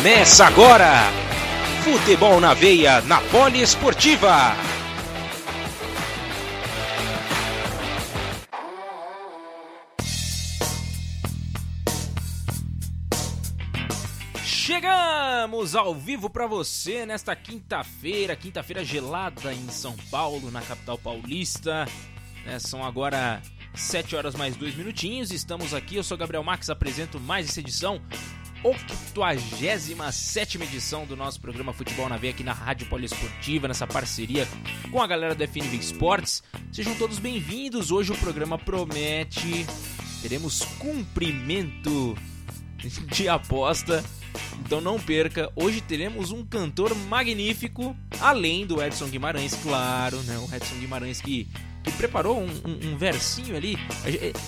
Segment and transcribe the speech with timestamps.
[0.00, 1.12] Começa agora!
[1.84, 4.56] Futebol na veia, na Poliesportiva.
[14.42, 21.86] Chegamos ao vivo para você nesta quinta-feira, quinta-feira gelada em São Paulo, na capital paulista.
[22.46, 23.42] É, são agora
[23.74, 25.30] 7 horas mais 2 minutinhos.
[25.30, 28.00] Estamos aqui, eu sou Gabriel Max, apresento mais essa edição
[28.62, 34.46] 87 edição do nosso programa Futebol na Veia aqui na Rádio Poliesportiva, nessa parceria
[34.90, 36.42] com a galera do FNV Esportes.
[36.70, 37.90] Sejam todos bem-vindos.
[37.90, 39.66] Hoje o programa promete.
[40.20, 42.14] Teremos cumprimento
[43.12, 44.04] de aposta.
[44.60, 50.38] Então não perca, hoje teremos um cantor magnífico, além do Edson Guimarães, claro, né?
[50.38, 51.48] O Edson Guimarães que
[51.82, 53.78] que preparou um, um, um, versinho ali.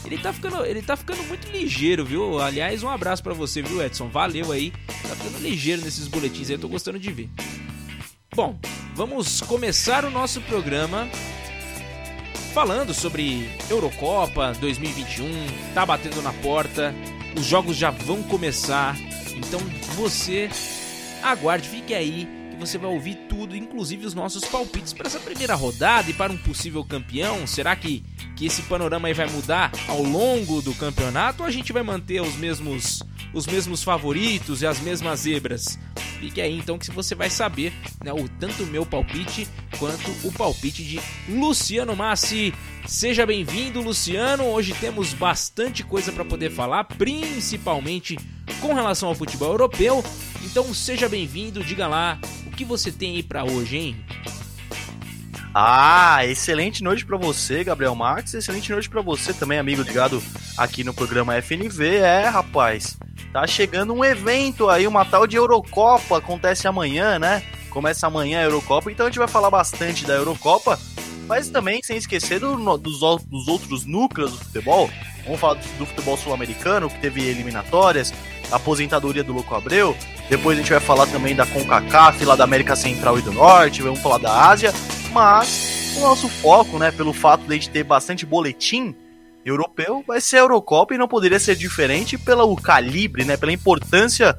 [0.05, 2.41] Ele tá, ficando, ele tá ficando muito ligeiro, viu?
[2.41, 4.09] Aliás, um abraço para você, viu, Edson?
[4.09, 4.73] Valeu aí.
[4.87, 7.31] Tá ficando ligeiro nesses boletins aí, eu tô gostando de ver.
[8.35, 8.59] Bom,
[8.95, 11.09] vamos começar o nosso programa
[12.53, 15.27] falando sobre Eurocopa 2021.
[15.75, 16.95] Tá batendo na porta,
[17.37, 18.97] os jogos já vão começar.
[19.35, 19.61] Então
[19.97, 20.51] você
[21.23, 26.11] aguarde, fique aí você vai ouvir tudo, inclusive os nossos palpites para essa primeira rodada
[26.11, 27.47] e para um possível campeão.
[27.47, 28.05] Será que,
[28.37, 32.21] que esse panorama aí vai mudar ao longo do campeonato ou a gente vai manter
[32.21, 33.03] os mesmos
[33.35, 35.79] os mesmos favoritos e as mesmas zebras?
[36.21, 37.73] Fique aí então que você vai saber
[38.05, 42.55] né, o tanto o meu palpite quanto o palpite de Luciano Massi.
[42.87, 44.45] Seja bem-vindo, Luciano.
[44.45, 48.19] Hoje temos bastante coisa para poder falar, principalmente
[48.61, 50.05] com relação ao futebol europeu.
[50.43, 52.19] Então seja bem-vindo, diga lá
[52.57, 54.05] que você tem aí para hoje, hein?
[55.55, 58.35] Ah, excelente noite para você, Gabriel Marques.
[58.35, 60.23] Excelente noite para você também, amigo ligado
[60.57, 61.97] aqui no programa FNV.
[61.97, 62.99] É, rapaz,
[63.33, 66.19] tá chegando um evento aí, uma tal de Eurocopa.
[66.19, 67.43] Acontece amanhã, né?
[67.71, 70.79] Começa amanhã a Eurocopa, então a gente vai falar bastante da Eurocopa,
[71.33, 74.91] mas também sem esquecer do, dos, dos outros núcleos do futebol.
[75.25, 78.13] Vamos falar do, do futebol sul-americano, que teve eliminatórias,
[78.51, 79.97] a aposentadoria do Louco Abreu,
[80.29, 83.81] depois a gente vai falar também da CONCACAF, lá da América Central e do Norte,
[83.81, 84.75] vamos falar da Ásia,
[85.11, 88.95] mas o nosso foco, né, pelo fato de a gente ter bastante boletim
[89.43, 94.37] europeu, vai ser a Eurocopa e não poderia ser diferente pelo calibre, né, pela importância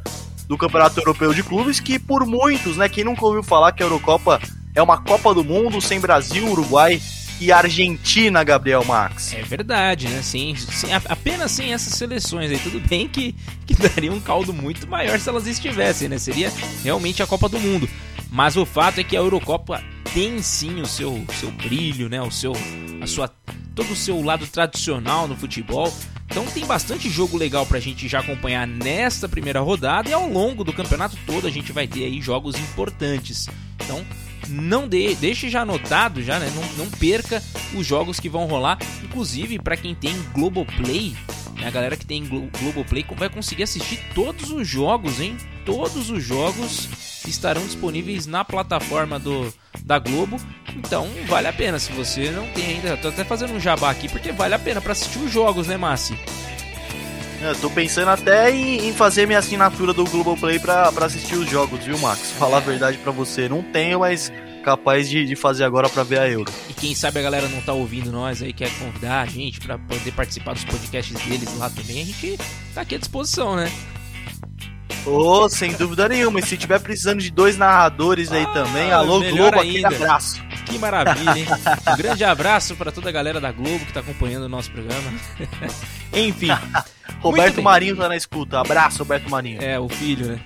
[0.48, 3.86] do Campeonato Europeu de Clubes, que por muitos, né, quem nunca ouviu falar que a
[3.88, 4.40] Eurocopa
[4.76, 7.02] é uma Copa do Mundo sem Brasil, Uruguai
[7.40, 9.34] e Argentina, Gabriel Max.
[9.34, 10.22] É verdade, né?
[10.22, 12.60] Sem, sem, apenas sem essas seleções aí.
[12.60, 13.36] Tudo bem que,
[13.66, 16.18] que daria um caldo muito maior se elas estivessem, né?
[16.18, 16.52] Seria
[16.84, 17.90] realmente a Copa do Mundo.
[18.32, 19.84] Mas o fato é que a Eurocopa
[20.14, 22.22] tem sim o seu, seu brilho, né?
[22.22, 22.54] O seu,
[23.02, 23.30] a sua,
[23.76, 25.94] todo o seu lado tradicional no futebol.
[26.28, 30.64] Então tem bastante jogo legal pra gente já acompanhar nesta primeira rodada e ao longo
[30.64, 33.48] do campeonato todo a gente vai ter aí jogos importantes.
[33.84, 34.04] Então
[34.48, 36.52] não de, deixe já anotado já, né?
[36.56, 37.42] Não, não perca
[37.74, 38.78] os jogos que vão rolar.
[39.04, 41.16] Inclusive, para quem tem Globoplay,
[41.56, 41.68] né?
[41.68, 45.38] a galera que tem Glo Globoplay vai conseguir assistir todos os jogos, hein?
[45.66, 46.90] Todos os jogos
[47.28, 49.54] estarão disponíveis na plataforma do,
[49.84, 50.38] da Globo.
[50.76, 51.80] Então vale a pena.
[51.80, 54.82] Se você não tem ainda, tô até fazendo um jabá aqui porque vale a pena
[54.82, 56.18] para assistir os jogos, né, Massi?
[57.44, 61.50] Eu tô pensando até em, em, fazer minha assinatura do Globoplay pra, pra assistir os
[61.50, 62.32] jogos, viu, Max?
[62.32, 64.32] Falar a verdade para você, não tenho, mas
[64.64, 66.52] capaz de, de fazer agora para ver a Euro.
[66.70, 69.78] E quem sabe a galera não tá ouvindo nós aí, quer convidar a gente para
[69.78, 72.40] poder participar dos podcasts deles lá também, a gente
[72.74, 73.70] tá aqui à disposição, né?
[75.06, 76.40] Oh, sem dúvida nenhuma.
[76.40, 80.42] E se tiver precisando de dois narradores aí ah, também, alô Globo, aquele abraço.
[80.66, 81.46] Que maravilha, hein?
[81.92, 85.12] Um grande abraço para toda a galera da Globo que está acompanhando o nosso programa.
[86.14, 86.48] Enfim.
[87.20, 88.60] Roberto Marinho tá na escuta.
[88.60, 89.62] Abraço, Roberto Marinho.
[89.62, 90.40] É, o filho, né?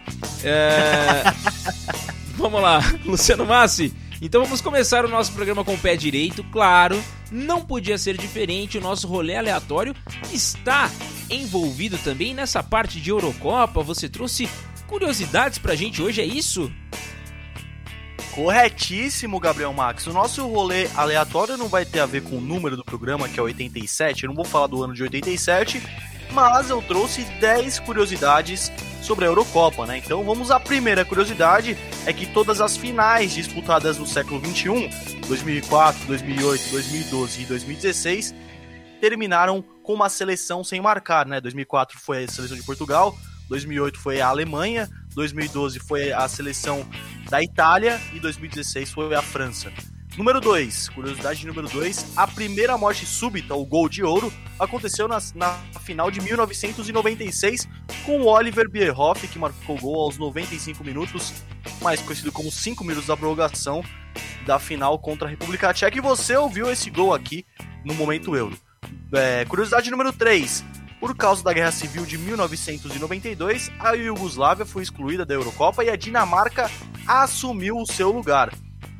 [0.44, 1.24] É...
[2.38, 3.94] vamos lá, Luciano Massi.
[4.22, 7.02] Então vamos começar o nosso programa com o pé direito, claro.
[7.32, 9.96] Não podia ser diferente, o nosso rolê aleatório
[10.32, 10.90] está
[11.30, 13.84] envolvido também nessa parte de Eurocopa.
[13.84, 14.50] Você trouxe
[14.88, 16.72] curiosidades pra gente hoje, é isso?
[18.38, 20.06] Corretíssimo, Gabriel Max.
[20.06, 23.40] O nosso rolê aleatório não vai ter a ver com o número do programa, que
[23.40, 24.26] é 87.
[24.26, 25.82] Eu não vou falar do ano de 87,
[26.34, 29.98] mas eu trouxe 10 curiosidades sobre a Eurocopa, né?
[29.98, 31.76] Então vamos à primeira curiosidade,
[32.06, 34.88] é que todas as finais disputadas no século 21,
[35.28, 38.36] 2004, 2008, 2012 e 2016,
[39.02, 41.42] terminaram com uma seleção sem marcar, né?
[41.42, 43.18] 2004 foi a seleção de Portugal,
[43.50, 44.88] 2008 foi a Alemanha,
[45.18, 46.88] 2012 foi a seleção
[47.28, 49.74] da Itália e 2016 foi a França.
[50.16, 55.18] Número 2, curiosidade número 2, a primeira morte súbita, o gol de ouro, aconteceu na,
[55.34, 57.68] na final de 1996
[58.06, 61.34] com o Oliver Bierhoff, que marcou o gol aos 95 minutos,
[61.82, 63.84] mais conhecido como 5 minutos da prorrogação
[64.46, 65.98] da final contra a República Tcheca.
[65.98, 67.44] E você ouviu esse gol aqui
[67.84, 68.56] no momento euro.
[69.12, 70.64] É, curiosidade número 3,
[71.00, 75.96] por causa da Guerra Civil de 1992, a Iugoslávia foi excluída da Eurocopa e a
[75.96, 76.70] Dinamarca
[77.08, 78.52] assumiu o seu lugar.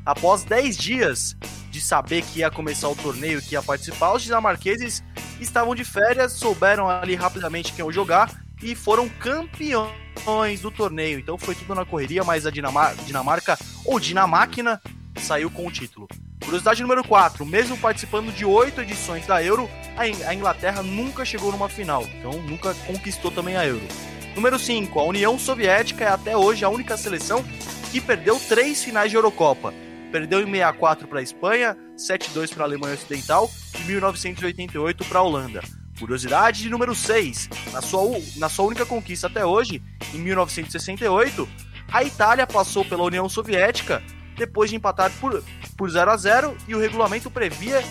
[0.06, 1.36] Após 10 dias
[1.70, 5.02] de saber que ia começar o torneio, que ia participar, os dinamarqueses
[5.40, 8.30] estavam de férias, souberam ali rapidamente quem ia jogar
[8.62, 11.18] e foram campeões do torneio.
[11.18, 14.80] Então foi tudo na correria, mas a Dinamar Dinamarca, ou Dinamáquina,
[15.20, 16.08] saiu com o título.
[16.40, 21.68] Curiosidade número 4, mesmo participando de oito edições da Euro, a Inglaterra nunca chegou numa
[21.68, 23.86] final, então nunca conquistou também a Euro.
[24.34, 27.44] Número 5, a União Soviética é até hoje a única seleção
[27.90, 29.74] que perdeu três finais de Eurocopa
[30.08, 35.22] perdeu em 64 para a Espanha, 7-2 para a Alemanha Ocidental e 1988 para a
[35.22, 35.60] Holanda.
[35.98, 39.82] Curiosidade de número 6, na sua, na sua única conquista até hoje,
[40.14, 41.48] em 1968,
[41.90, 44.02] a Itália passou pela União Soviética
[44.38, 45.42] depois de empatar por,
[45.76, 47.82] por 0 a 0 e o regulamento previa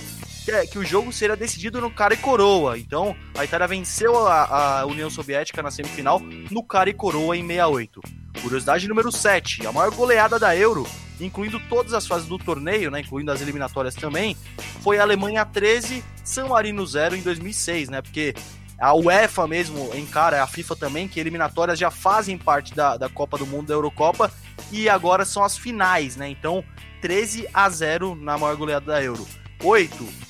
[0.43, 2.79] que, é, que o jogo seria decidido no cara e coroa.
[2.79, 7.45] Então, a Itália venceu a, a União Soviética na semifinal no cara e coroa em
[7.45, 8.01] 68.
[8.41, 10.87] Curiosidade número 7, a maior goleada da Euro
[11.19, 14.37] incluindo todas as fases do torneio, né, incluindo as eliminatórias também,
[14.81, 18.01] foi a Alemanha 13, San Marino 0 em 2006, né?
[18.01, 18.33] Porque
[18.79, 23.37] a UEFA mesmo encara, a FIFA também, que eliminatórias já fazem parte da, da Copa
[23.37, 24.31] do Mundo, da Eurocopa,
[24.71, 26.29] e agora são as finais, né?
[26.29, 26.63] Então,
[27.01, 29.27] 13 a 0 na maior goleada da Euro.
[29.63, 30.27] 8.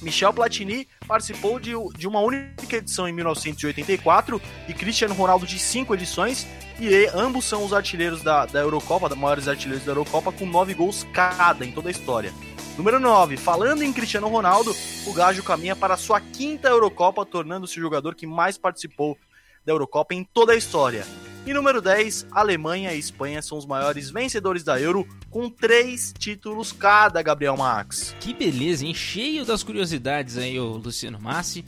[0.00, 5.94] Michel Platini participou de, de uma única edição em 1984 e Cristiano Ronaldo de cinco
[5.94, 6.46] edições,
[6.78, 10.72] e ambos são os artilheiros da, da Eurocopa, da maiores artilheiros da Eurocopa, com nove
[10.72, 12.32] gols cada em toda a história.
[12.80, 13.36] Número 9.
[13.36, 14.74] Falando em Cristiano Ronaldo,
[15.06, 19.18] o Gajo caminha para sua quinta Eurocopa, tornando-se o jogador que mais participou
[19.66, 21.06] da Eurocopa em toda a história.
[21.44, 26.72] E número 10, Alemanha e Espanha são os maiores vencedores da Euro, com três títulos
[26.72, 28.16] cada, Gabriel Max.
[28.18, 28.94] Que beleza, hein?
[28.94, 31.62] Cheio das curiosidades aí, o Luciano Massi.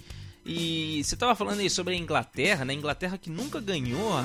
[0.46, 2.72] E você estava falando aí sobre a Inglaterra, né?
[2.72, 4.24] Inglaterra que nunca ganhou a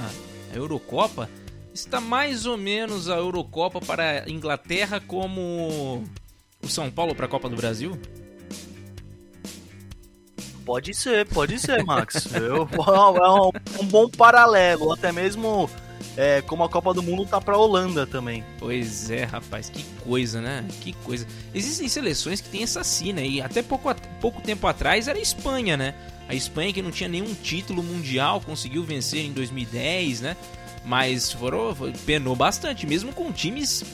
[0.56, 1.30] Eurocopa,
[1.74, 6.07] está mais ou menos a Eurocopa para a Inglaterra como
[6.62, 8.00] o São Paulo para a Copa do Brasil?
[10.65, 12.27] Pode ser, pode ser, Max.
[12.36, 15.69] Eu, é um, um, bom paralelo, até mesmo
[16.18, 18.44] é, como a Copa do Mundo tá para a Holanda também.
[18.59, 20.68] Pois é, rapaz, que coisa, né?
[20.81, 21.25] Que coisa.
[21.54, 25.77] Existem seleções que tem essa sina e até pouco, pouco tempo atrás era a Espanha,
[25.77, 25.95] né?
[26.27, 30.36] A Espanha, que não tinha nenhum título mundial, conseguiu vencer em 2010, né?
[30.83, 31.74] Mas foram,
[32.06, 33.86] penou bastante, mesmo com times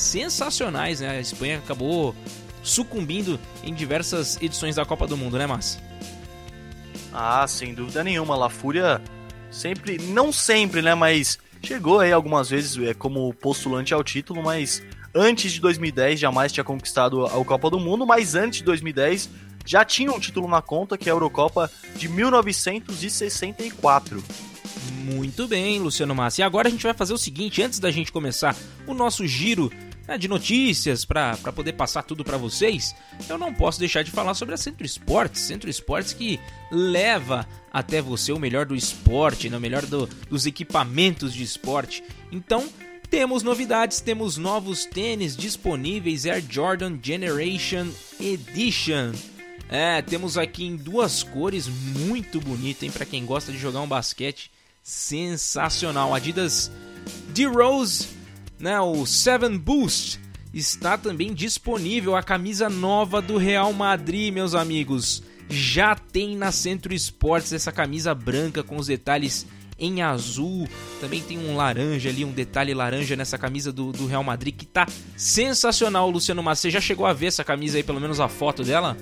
[0.00, 1.10] sensacionais, né?
[1.10, 2.14] A Espanha acabou
[2.62, 5.80] sucumbindo em diversas edições da Copa do Mundo, né, Márcio?
[7.12, 8.36] Ah, sem dúvida nenhuma.
[8.36, 9.02] La Fúria
[9.50, 10.94] sempre, não sempre, né?
[10.94, 14.82] Mas chegou aí algumas vezes é, como postulante ao título, mas
[15.14, 19.28] antes de 2010 jamais tinha conquistado a Copa do Mundo, mas antes de 2010
[19.66, 24.24] já tinha um título na conta, que é a Eurocopa de 1964.
[25.04, 26.40] Muito bem, Luciano Massa.
[26.40, 29.70] E agora a gente vai fazer o seguinte, antes da gente começar o nosso giro
[30.10, 32.96] né, de notícias para poder passar tudo para vocês,
[33.28, 35.42] eu não posso deixar de falar sobre a Centro Esportes.
[35.42, 40.46] Centro Esportes que leva até você o melhor do esporte, né, o melhor do, dos
[40.46, 42.02] equipamentos de esporte.
[42.32, 42.68] Então,
[43.08, 47.86] temos novidades, temos novos tênis disponíveis Air Jordan Generation
[48.18, 49.12] Edition.
[49.68, 52.90] É, temos aqui em duas cores, muito bonito, hein?
[52.90, 54.50] Para quem gosta de jogar um basquete,
[54.82, 56.12] sensacional.
[56.12, 56.68] Adidas
[57.28, 58.19] D-Rose,
[58.60, 58.80] né?
[58.80, 60.20] O 7 Boost
[60.52, 65.22] está também disponível a camisa nova do Real Madrid, meus amigos.
[65.48, 69.46] Já tem na Centro Esportes essa camisa branca com os detalhes
[69.78, 70.68] em azul.
[71.00, 74.66] Também tem um laranja ali, um detalhe laranja nessa camisa do, do Real Madrid que
[74.66, 74.86] tá
[75.16, 78.62] sensacional, Luciano Mas Você já chegou a ver essa camisa aí, pelo menos a foto
[78.62, 78.96] dela?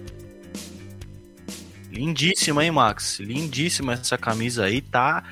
[1.90, 3.18] Lindíssima, hein, Max?
[3.18, 5.24] Lindíssima essa camisa aí, tá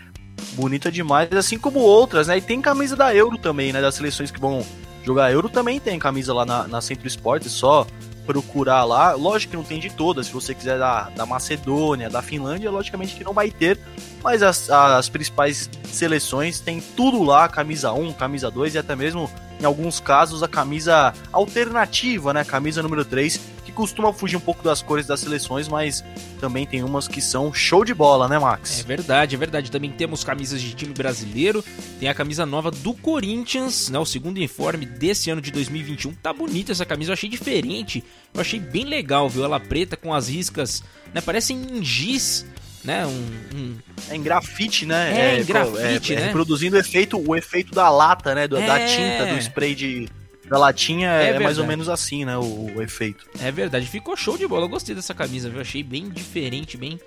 [0.52, 2.38] bonita demais, assim como outras, né?
[2.38, 3.80] E tem camisa da Euro também, né?
[3.80, 4.64] Das seleções que vão
[5.04, 7.86] jogar Euro também tem camisa lá na, na Centro Esportes, só
[8.26, 9.12] procurar lá.
[9.12, 13.14] Lógico que não tem de todas, se você quiser da, da Macedônia, da Finlândia, logicamente
[13.14, 13.78] que não vai ter,
[14.22, 19.30] mas as, as principais seleções tem tudo lá, camisa 1, camisa 2 e até mesmo
[19.60, 22.44] em alguns casos, a camisa alternativa, né?
[22.44, 26.04] Camisa número 3, que costuma fugir um pouco das cores das seleções, mas
[26.40, 28.80] também tem umas que são show de bola, né, Max?
[28.80, 29.70] É verdade, é verdade.
[29.70, 31.64] Também temos camisas de time brasileiro,
[31.98, 33.98] tem a camisa nova do Corinthians, né?
[33.98, 36.12] O segundo uniforme desse ano de 2021.
[36.14, 39.44] Tá bonita essa camisa, eu achei diferente, eu achei bem legal, viu?
[39.44, 40.82] Ela preta com as riscas,
[41.14, 41.20] né?
[41.20, 42.46] Parecem giz
[42.86, 43.04] né?
[43.04, 43.76] Um, um...
[44.08, 45.12] É em grafite, né?
[45.12, 46.26] É, é em grafite, é, é, né?
[46.26, 48.46] Reproduzindo o efeito, o efeito da lata, né?
[48.46, 48.86] Do, da é.
[48.86, 50.08] tinta, do spray de,
[50.48, 52.38] da latinha é, é mais ou menos assim, né?
[52.38, 53.26] O, o, efeito.
[53.40, 54.64] É verdade, ficou show de bola.
[54.64, 55.60] Eu gostei dessa camisa, viu?
[55.60, 57.00] Achei bem diferente, bem,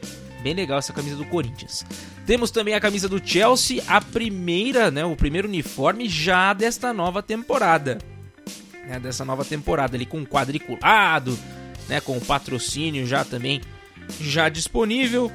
[0.44, 1.86] bem legal essa camisa do Corinthians.
[2.26, 5.06] Temos também a camisa do Chelsea, a primeira, né?
[5.06, 7.98] O primeiro uniforme já desta nova temporada.
[8.86, 11.40] Né, dessa nova temporada ali com quadriculado,
[11.88, 12.02] né?
[12.02, 13.62] Com o patrocínio já também
[14.20, 15.32] já disponível.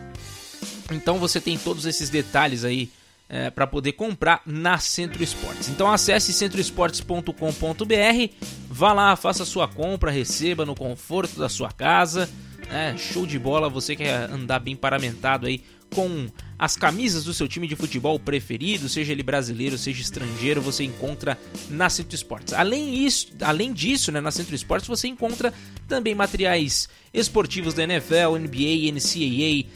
[0.91, 2.91] Então você tem todos esses detalhes aí
[3.29, 5.69] é, para poder comprar na Centro Esportes.
[5.69, 8.35] Então acesse centroesportes.com.br,
[8.69, 12.29] vá lá, faça sua compra, receba no conforto da sua casa.
[12.71, 15.63] É, show de bola, você quer andar bem paramentado aí
[15.95, 16.27] com
[16.59, 21.39] as camisas do seu time de futebol preferido, seja ele brasileiro, seja estrangeiro, você encontra
[21.69, 22.55] na Centro Esportes.
[22.55, 25.53] Além, isso, além disso, né, na Centro Esportes você encontra
[25.87, 29.71] também materiais esportivos da NFL, NBA, NCAA,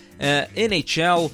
[0.54, 1.32] NHL, uh,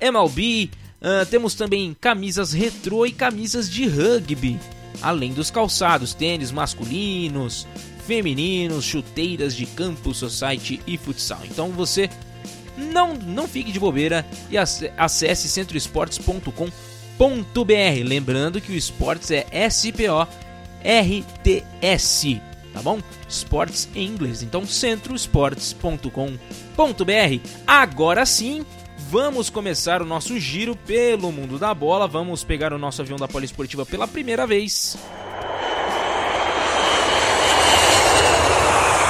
[0.00, 0.70] MLB.
[1.00, 4.58] Uh, temos também camisas retrô e camisas de rugby,
[5.02, 7.66] além dos calçados, tênis masculinos,
[8.06, 11.40] femininos, chuteiras de campo, society e futsal.
[11.44, 12.08] Então você
[12.76, 16.72] não, não fique de bobeira e acesse centroesportes.com.br.
[18.04, 20.32] Lembrando que o esportes é S-P-O-R-T-S,
[22.72, 22.98] tá bom?
[23.28, 24.42] Esportes em inglês.
[24.42, 26.63] Então, centroesportes.com.br.
[27.66, 28.64] Agora sim,
[29.10, 32.06] vamos começar o nosso giro pelo mundo da bola.
[32.06, 34.96] Vamos pegar o nosso avião da Poliesportiva pela primeira vez.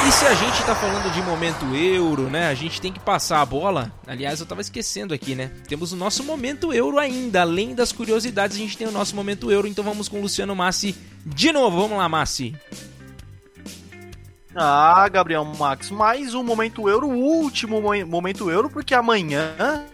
[0.06, 2.48] E se a gente tá falando de momento euro, né?
[2.48, 3.90] A gente tem que passar a bola.
[4.06, 5.50] Aliás, eu tava esquecendo aqui, né?
[5.66, 7.40] Temos o nosso momento euro ainda.
[7.40, 9.66] Além das curiosidades, a gente tem o nosso momento euro.
[9.66, 10.94] Então vamos com o Luciano Massi
[11.24, 11.80] de novo.
[11.80, 12.54] Vamos lá, Massi.
[14.56, 19.84] Ah, Gabriel Max, mais um momento euro, o último momento euro, porque amanhã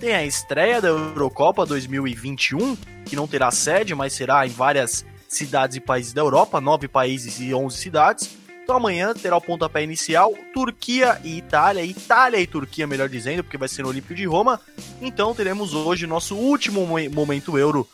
[0.00, 2.76] tem a estreia da Eurocopa 2021,
[3.06, 7.38] que não terá sede, mas será em várias cidades e países da Europa, nove países
[7.38, 8.36] e onze cidades.
[8.64, 13.56] Então amanhã terá o pontapé inicial Turquia e Itália, Itália e Turquia, melhor dizendo, porque
[13.56, 14.60] vai ser no Olímpico de Roma.
[15.00, 17.86] Então teremos hoje nosso último momento euro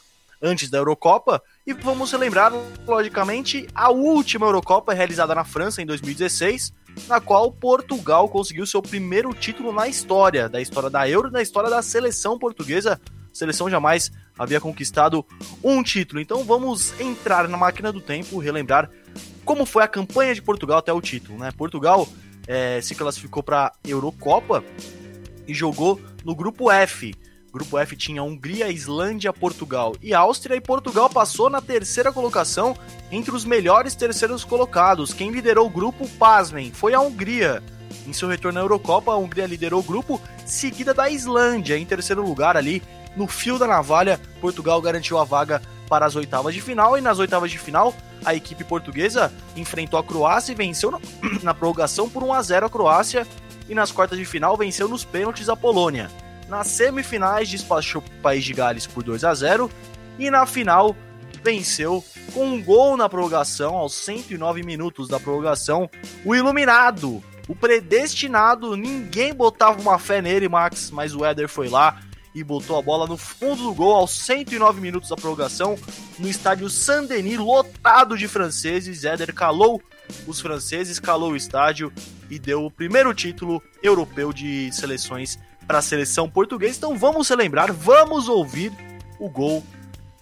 [0.43, 2.53] antes da Eurocopa e vamos relembrar,
[2.87, 6.73] logicamente, a última Eurocopa realizada na França em 2016,
[7.09, 11.43] na qual Portugal conseguiu seu primeiro título na história, da história da Euro e da
[11.43, 13.01] história da seleção portuguesa.
[13.05, 15.25] A seleção jamais havia conquistado
[15.63, 16.21] um título.
[16.21, 18.91] Então vamos entrar na máquina do tempo, relembrar
[19.45, 21.39] como foi a campanha de Portugal até o título.
[21.39, 21.51] Né?
[21.53, 22.09] Portugal
[22.47, 24.65] é, se classificou para a Eurocopa
[25.47, 27.15] e jogou no grupo F.
[27.57, 32.77] Grupo F tinha Hungria, Islândia, Portugal e Áustria, e Portugal passou na terceira colocação
[33.11, 35.15] entre os melhores terceiros colocados.
[35.15, 37.63] Quem liderou o grupo, pasmem, foi a Hungria.
[38.07, 41.79] Em seu retorno à Eurocopa, a Hungria liderou o grupo, seguida da Islândia.
[41.79, 42.83] Em terceiro lugar, ali,
[43.17, 46.99] no fio da navalha, Portugal garantiu a vaga para as oitavas de final.
[46.99, 51.01] E nas oitavas de final, a equipe portuguesa enfrentou a Croácia e venceu na,
[51.43, 53.27] na prorrogação por 1 a 0 a Croácia
[53.67, 56.11] e nas quartas de final venceu nos pênaltis a Polônia.
[56.49, 59.71] Nas semifinais despachou o País de Gales por 2 a 0
[60.19, 60.97] e na final
[61.43, 65.89] venceu com um gol na prorrogação aos 109 minutos da prorrogação
[66.25, 72.01] o iluminado, o predestinado, ninguém botava uma fé nele, Max, mas o Éder foi lá
[72.35, 75.79] e botou a bola no fundo do gol aos 109 minutos da prorrogação
[76.19, 79.05] no estádio Saint-Denis, lotado de franceses.
[79.05, 79.81] Éder calou
[80.27, 81.93] os franceses, calou o estádio
[82.29, 86.77] e deu o primeiro título europeu de seleções para a seleção portuguesa.
[86.77, 88.73] Então vamos relembrar, vamos ouvir
[89.19, 89.65] o gol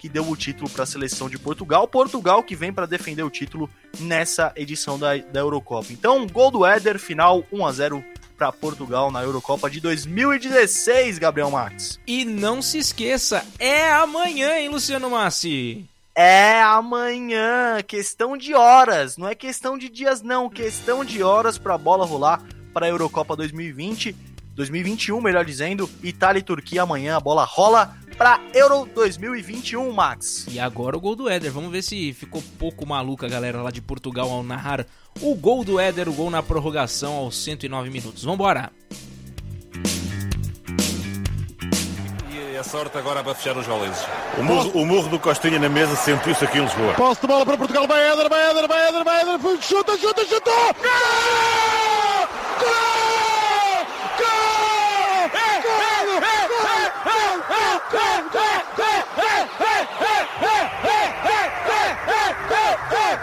[0.05, 1.89] que deu o título para a seleção de Portugal.
[1.89, 5.93] Portugal que vem para defender o título nessa edição da, da Eurocopa.
[5.93, 8.05] Então, gol do Éder, final 1 a 0
[8.37, 11.99] para Portugal na Eurocopa de 2016, Gabriel Max.
[12.07, 15.87] E não se esqueça, é amanhã, hein, Luciano Massi?
[16.15, 21.75] É amanhã, questão de horas, não é questão de dias não, questão de horas para
[21.75, 24.15] a bola rolar para a Eurocopa 2020,
[24.55, 30.47] 2021, melhor dizendo, Itália e Turquia amanhã a bola rola para Euro 2021, Max.
[30.51, 31.51] E agora o gol do Éder.
[31.51, 34.87] Vamos ver se ficou pouco maluca a galera lá de Portugal ao narrar
[35.21, 38.25] o gol do Éder, o gol na prorrogação aos 109 minutos.
[38.25, 38.71] Vambora!
[42.65, 44.05] sorte agora para fechar os valeses.
[44.39, 46.95] O murro, o murro do Costinha na mesa sentiu-se aqui em Lisboa.
[46.95, 50.25] Posse de bola para Portugal, vai Éder, vai Éder, vai Éder, vai Éder, chuta, chuta,
[50.25, 50.75] chutou!
[50.75, 51.64] Gol!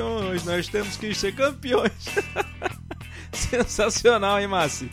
[0.00, 1.92] Campeões, nós temos que ser campeões.
[3.32, 4.90] Sensacional, hein, Massi?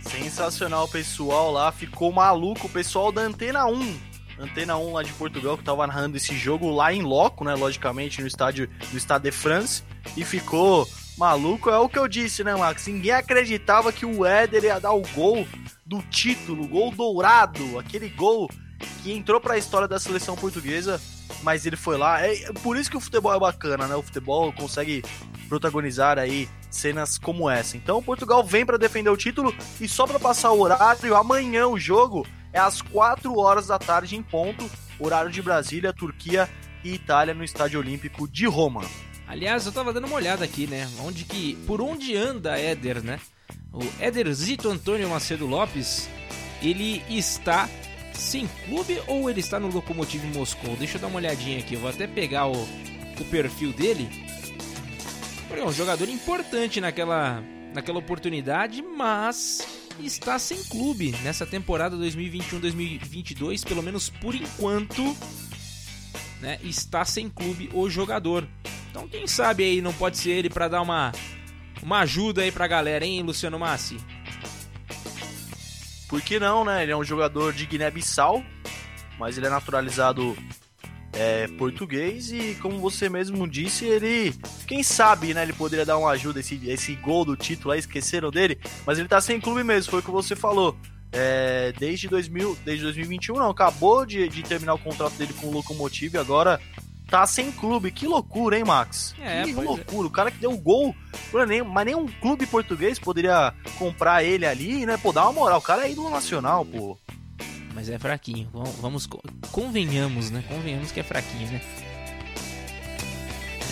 [0.00, 3.98] Sensacional, o pessoal lá ficou maluco, o pessoal da Antena 1.
[4.38, 8.20] Antena 1 lá de Portugal que tava narrando esse jogo lá em loco, né, logicamente
[8.20, 9.82] no estádio do Stade de France
[10.16, 10.88] e ficou
[11.18, 11.70] maluco.
[11.70, 12.86] É o que eu disse, né, Max?
[12.86, 15.46] Ninguém acreditava que o Éder ia dar o gol
[15.84, 18.48] do título, gol dourado, aquele gol
[19.02, 21.00] que entrou para a história da seleção portuguesa
[21.42, 22.20] mas ele foi lá.
[22.20, 23.94] É por isso que o futebol é bacana, né?
[23.94, 25.02] O futebol consegue
[25.48, 27.76] protagonizar aí cenas como essa.
[27.76, 31.78] Então, Portugal vem para defender o título e só para passar o horário, amanhã o
[31.78, 36.48] jogo é às 4 horas da tarde em ponto, horário de Brasília, Turquia
[36.84, 38.82] e Itália no Estádio Olímpico de Roma.
[39.26, 40.88] Aliás, eu tava dando uma olhada aqui, né?
[41.00, 43.18] Onde que por onde anda Éder, né?
[43.72, 46.08] O Éderzito Antônio Macedo Lopes,
[46.60, 47.68] ele está
[48.12, 50.76] sem clube ou ele está no Lokomotiv Moscou?
[50.76, 54.08] Deixa eu dar uma olhadinha aqui, eu vou até pegar o, o perfil dele.
[55.50, 57.42] É um jogador importante naquela,
[57.74, 59.66] naquela oportunidade, mas
[60.00, 65.16] está sem clube nessa temporada 2021-2022, pelo menos por enquanto,
[66.40, 68.48] né, está sem clube o jogador.
[68.90, 71.12] Então quem sabe aí não pode ser ele para dar uma
[71.82, 73.98] uma ajuda aí pra galera, hein, Luciano Massi?
[76.12, 76.82] Por que não, né?
[76.82, 78.44] Ele é um jogador de Guiné-Bissau,
[79.18, 80.36] mas ele é naturalizado
[81.10, 84.34] é, português e, como você mesmo disse, ele,
[84.66, 85.42] quem sabe, né?
[85.42, 89.08] Ele poderia dar uma ajuda esse esse gol do título aí, esqueceram dele, mas ele
[89.08, 90.76] tá sem clube mesmo, foi o que você falou.
[91.12, 95.50] É, desde 2000, desde 2021 não, acabou de, de terminar o contrato dele com o
[95.50, 96.60] Locomotive, agora
[97.12, 97.90] tá sem clube.
[97.90, 99.14] Que loucura, hein, Max?
[99.22, 99.54] É, que é.
[99.54, 100.08] loucura.
[100.08, 100.96] O cara que deu o gol,
[101.46, 104.96] nem- mas nenhum clube português poderia comprar ele ali, né?
[104.96, 105.58] Pô, dá uma moral.
[105.58, 106.96] O cara é ídolo nacional, pô.
[107.74, 108.48] Mas é fraquinho.
[108.50, 110.42] Vamos, vamos co- convenhamos, né?
[110.48, 111.60] Convenhamos que é fraquinho, né?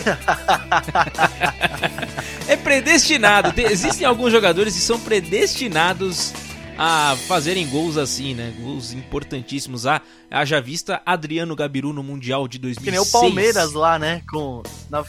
[2.49, 3.53] é predestinado.
[3.53, 6.33] Tem- existem alguns jogadores que são predestinados
[6.83, 8.55] a fazerem gols assim, né?
[8.59, 9.85] Gols importantíssimos.
[9.85, 12.83] Ah, haja vista Adriano Gabiru no Mundial de 2006.
[12.83, 14.23] Que nem o Palmeiras lá, né?
[14.31, 14.63] Com.
[14.89, 15.05] Na...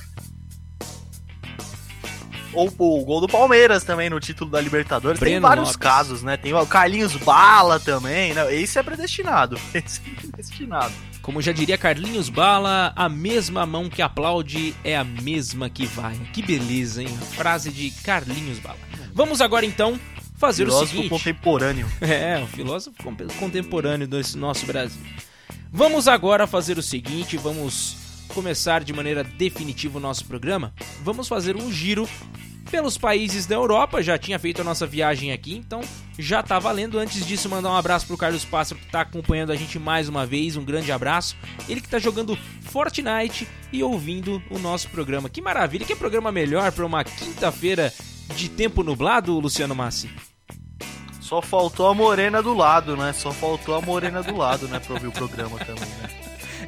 [2.52, 5.18] Ou o gol do Palmeiras também no título da Libertadores.
[5.18, 5.78] Tem Breno vários Lopes.
[5.78, 6.36] casos, né?
[6.36, 8.54] Tem o Carlinhos Bala também, né?
[8.54, 9.58] Esse é predestinado.
[9.74, 10.94] Esse é predestinado.
[11.22, 16.18] Como já diria Carlinhos Bala, a mesma mão que aplaude é a mesma que vai.
[16.34, 17.18] Que beleza, hein?
[17.32, 18.78] Frase de Carlinhos Bala.
[19.14, 19.98] Vamos agora então
[20.42, 21.10] fazer o Filósofo seguinte.
[21.10, 21.88] contemporâneo.
[22.02, 22.98] É, o filósofo
[23.40, 25.02] contemporâneo desse nosso Brasil.
[25.72, 27.96] Vamos agora fazer o seguinte, vamos
[28.28, 30.74] começar de maneira definitiva o nosso programa.
[31.04, 32.10] Vamos fazer um giro
[32.72, 34.02] pelos países da Europa.
[34.02, 35.82] Já tinha feito a nossa viagem aqui, então
[36.18, 36.98] já tá valendo.
[36.98, 40.26] Antes disso, mandar um abraço pro Carlos Pássaro que tá acompanhando a gente mais uma
[40.26, 40.58] vez.
[40.58, 41.36] Um grande abraço.
[41.70, 45.30] Ele que tá jogando Fortnite e ouvindo o nosso programa.
[45.30, 45.86] Que maravilha!
[45.86, 47.94] Que programa melhor para uma quinta-feira
[48.36, 50.10] de tempo nublado, Luciano Massi?
[51.32, 53.14] Só faltou a morena do lado, né?
[53.14, 54.82] Só faltou a morena do lado, né?
[54.82, 56.10] Pra ouvir o programa também, né?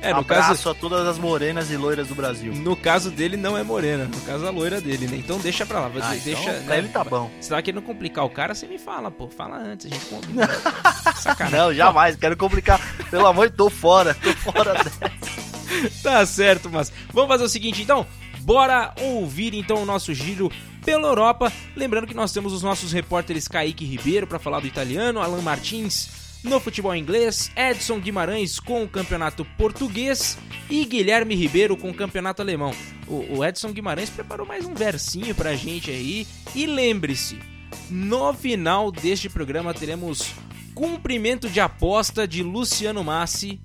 [0.01, 2.53] É, no Abraço caso, a todas as morenas e loiras do Brasil.
[2.53, 5.17] no caso dele não é morena, no caso a loira dele, né?
[5.17, 7.29] Então deixa pra lá, Ah, deixa, então, pra ele tá bom.
[7.41, 10.47] Você tá querendo complicar o cara, você me fala, pô, fala antes, a gente combina.
[11.17, 11.59] Sacanagem.
[11.59, 12.79] Não, jamais, quero complicar.
[13.11, 15.11] Pelo amor de Deus, tô fora, tô fora dessa.
[16.01, 18.05] Tá certo, mas vamos fazer o seguinte então,
[18.39, 20.49] bora ouvir então o nosso giro
[20.83, 21.51] pela Europa.
[21.75, 26.21] Lembrando que nós temos os nossos repórteres Kaique Ribeiro para falar do italiano, Alan Martins
[26.43, 30.37] no futebol inglês, Edson Guimarães com o campeonato português
[30.69, 32.73] e Guilherme Ribeiro com o campeonato alemão.
[33.07, 37.39] O, o Edson Guimarães preparou mais um versinho pra gente aí e lembre-se,
[37.89, 40.33] no final deste programa teremos
[40.75, 43.61] cumprimento de aposta de Luciano Massi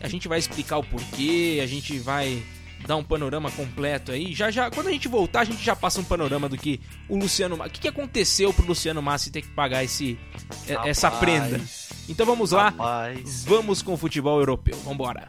[0.00, 2.42] a gente vai explicar o porquê, a gente vai
[2.86, 4.34] dar um panorama completo aí.
[4.34, 7.16] Já já, quando a gente voltar, a gente já passa um panorama do que o
[7.16, 10.18] Luciano, o que, que aconteceu pro Luciano Massi ter que pagar esse
[10.68, 11.60] Rapaz, essa prenda.
[12.08, 12.70] Então vamos lá.
[12.70, 13.44] Rapaz.
[13.44, 14.76] Vamos com o futebol europeu.
[14.84, 15.28] Vambora.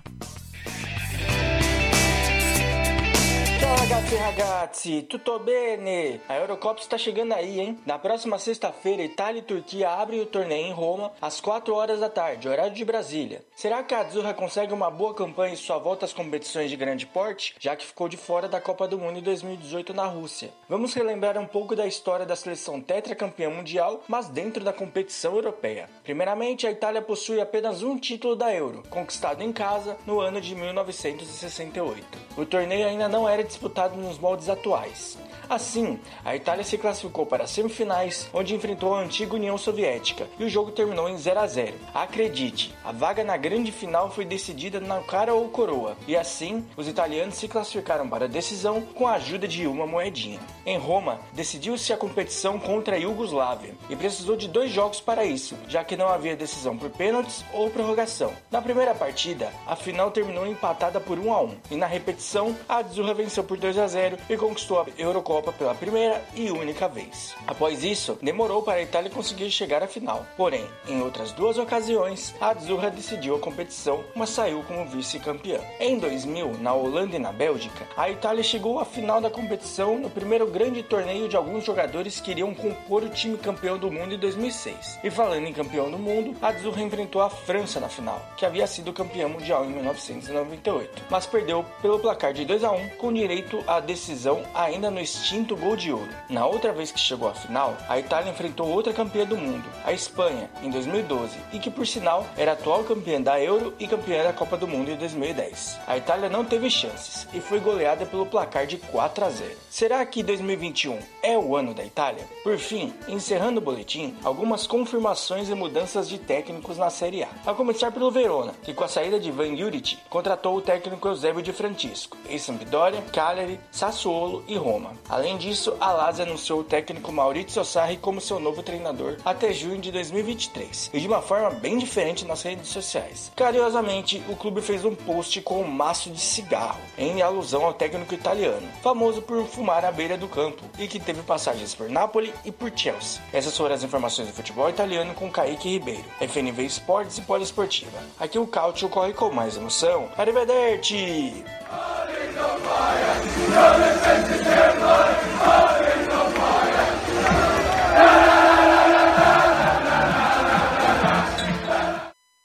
[3.90, 6.22] Ragazzi ragazzi, tutto bene?
[6.30, 7.80] A Eurocopa está chegando aí, hein?
[7.88, 12.08] Na próxima sexta-feira, Itália e Turquia abrem o torneio em Roma às 4 horas da
[12.08, 13.44] tarde, horário de Brasília.
[13.56, 17.08] Será que a Azzurra consegue uma boa campanha em sua volta às competições de grande
[17.08, 20.52] porte, já que ficou de fora da Copa do Mundo em 2018 na Rússia?
[20.70, 25.90] Vamos relembrar um pouco da história da seleção tetracampeã mundial, mas dentro da competição europeia.
[26.04, 30.54] Primeiramente, a Itália possui apenas um título da Euro, conquistado em casa no ano de
[30.54, 32.06] 1968.
[32.38, 35.18] O torneio ainda não era disputado nos moldes atuais.
[35.50, 40.44] Assim, a Itália se classificou para as semifinais, onde enfrentou a antiga União Soviética, e
[40.44, 41.74] o jogo terminou em 0 a 0.
[41.92, 46.88] Acredite, a vaga na grande final foi decidida na cara ou coroa, e assim os
[46.88, 50.40] italianos se classificaram para a decisão com a ajuda de uma moedinha.
[50.68, 55.56] Em Roma, decidiu-se a competição contra a Iugoslávia, e precisou de dois jogos para isso,
[55.68, 58.32] já que não havia decisão por pênaltis ou prorrogação.
[58.52, 62.78] Na primeira partida, a final terminou empatada por 1 a 1, e na repetição, a
[62.78, 66.90] Azzurra venceu por 2 a 0 e conquistou a Eurocopa Copa pela primeira e única
[66.90, 67.34] vez.
[67.48, 70.26] Após isso, demorou para a Itália conseguir chegar à final.
[70.36, 75.62] Porém, em outras duas ocasiões, a Azzurra decidiu a competição, mas saiu como vice-campeã.
[75.80, 80.10] Em 2000, na Holanda e na Bélgica, a Itália chegou à final da competição no
[80.10, 84.20] primeiro grande torneio de alguns jogadores que iriam compor o time campeão do mundo em
[84.20, 85.00] 2006.
[85.02, 88.68] E falando em campeão do mundo, a Azzurra enfrentou a França na final, que havia
[88.68, 93.64] sido campeã mundial em 1998, mas perdeu pelo placar de 2 a 1 com direito
[93.66, 96.10] à decisão ainda no estilo extinto gol de ouro.
[96.28, 99.94] Na outra vez que chegou à final, a Itália enfrentou outra campeã do mundo, a
[99.94, 104.34] Espanha, em 2012, e que por sinal era atual campeã da Euro e campeã da
[104.34, 105.78] Copa do Mundo em 2010.
[105.86, 109.56] A Itália não teve chances e foi goleada pelo placar de 4 a 0.
[109.70, 112.28] Será que 2021 é o ano da Itália?
[112.44, 117.30] Por fim, encerrando o boletim, algumas confirmações e mudanças de técnicos na Série A.
[117.46, 121.44] A começar pelo Verona, que com a saída de Van Juric contratou o técnico Eusébio
[121.44, 124.94] de Francisco, ex-Sampdoria, Cagliari, Sassuolo e Roma.
[125.20, 129.78] Além disso, a Lazio anunciou o técnico Maurizio Sarri como seu novo treinador até junho
[129.78, 133.30] de 2023, e de uma forma bem diferente nas redes sociais.
[133.36, 138.14] Cariosamente, o clube fez um post com um maço de cigarro, em alusão ao técnico
[138.14, 142.52] italiano, famoso por fumar à beira do campo e que teve passagens por Napoli e
[142.52, 143.22] por Chelsea.
[143.34, 148.00] Essas foram as informações do futebol italiano com Kaique Ribeiro, FNV Esportes e Poliesportiva.
[148.18, 150.08] Aqui o Cautio corre com mais emoção.
[150.18, 151.44] Arrivederci!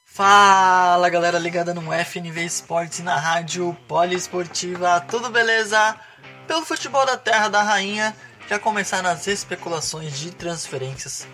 [0.05, 5.97] Fala galera ligada no FNV Esportes na rádio poliesportiva, tudo beleza?
[6.47, 8.15] Pelo futebol da Terra da Rainha,
[8.49, 11.27] já começaram as especulações de transferências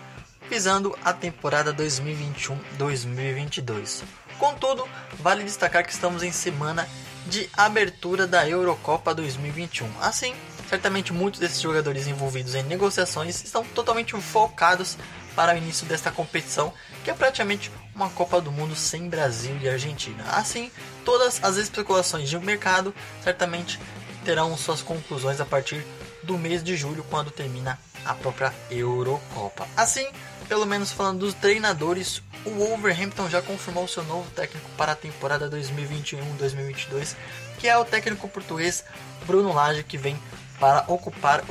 [0.49, 4.03] visando a temporada 2021-2022.
[4.37, 4.85] Contudo,
[5.19, 6.87] vale destacar que estamos em semana
[7.27, 9.87] de abertura da Eurocopa 2021.
[10.01, 10.33] Assim,
[10.69, 14.97] certamente muitos desses jogadores envolvidos em negociações estão totalmente focados
[15.35, 19.69] para o início desta competição, que é praticamente uma Copa do Mundo sem Brasil e
[19.69, 20.23] Argentina.
[20.31, 20.71] Assim,
[21.05, 23.79] todas as especulações de mercado certamente
[24.23, 25.85] terão suas conclusões a partir
[26.23, 29.67] do mês de julho, quando termina a própria Eurocopa.
[29.75, 30.07] Assim,
[30.51, 35.49] pelo menos falando dos treinadores, o Wolverhampton já confirmou seu novo técnico para a temporada
[35.49, 37.15] 2021-2022,
[37.57, 38.83] que é o técnico português
[39.25, 40.19] Bruno Lage, que vem
[40.59, 41.41] para ocupar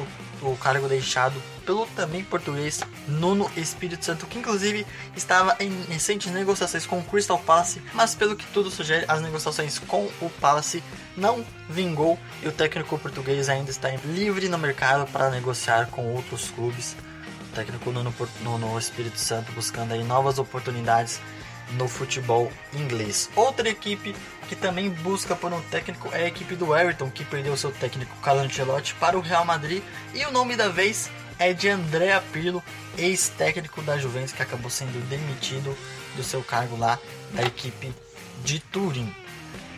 [0.42, 4.86] o, o, cargo deixado pelo também português Nuno Espírito Santo, que inclusive
[5.16, 9.78] estava em recentes negociações com o Crystal Palace, mas pelo que tudo sugere, as negociações
[9.78, 10.84] com o Palace
[11.16, 16.50] não vingou e o técnico português ainda está livre no mercado para negociar com outros
[16.50, 16.94] clubes
[17.50, 21.20] técnico no, no, no Espírito Santo buscando aí novas oportunidades
[21.72, 23.30] no futebol inglês.
[23.36, 24.14] Outra equipe
[24.48, 28.16] que também busca por um técnico é a equipe do Everton, que perdeu seu técnico
[28.22, 29.82] Carlo Ancelotti para o Real Madrid,
[30.14, 32.62] e o nome da vez é de Andrea Pirlo,
[32.98, 35.76] ex-técnico da Juventus que acabou sendo demitido
[36.16, 36.98] do seu cargo lá
[37.32, 37.92] da equipe
[38.44, 39.14] de Turim.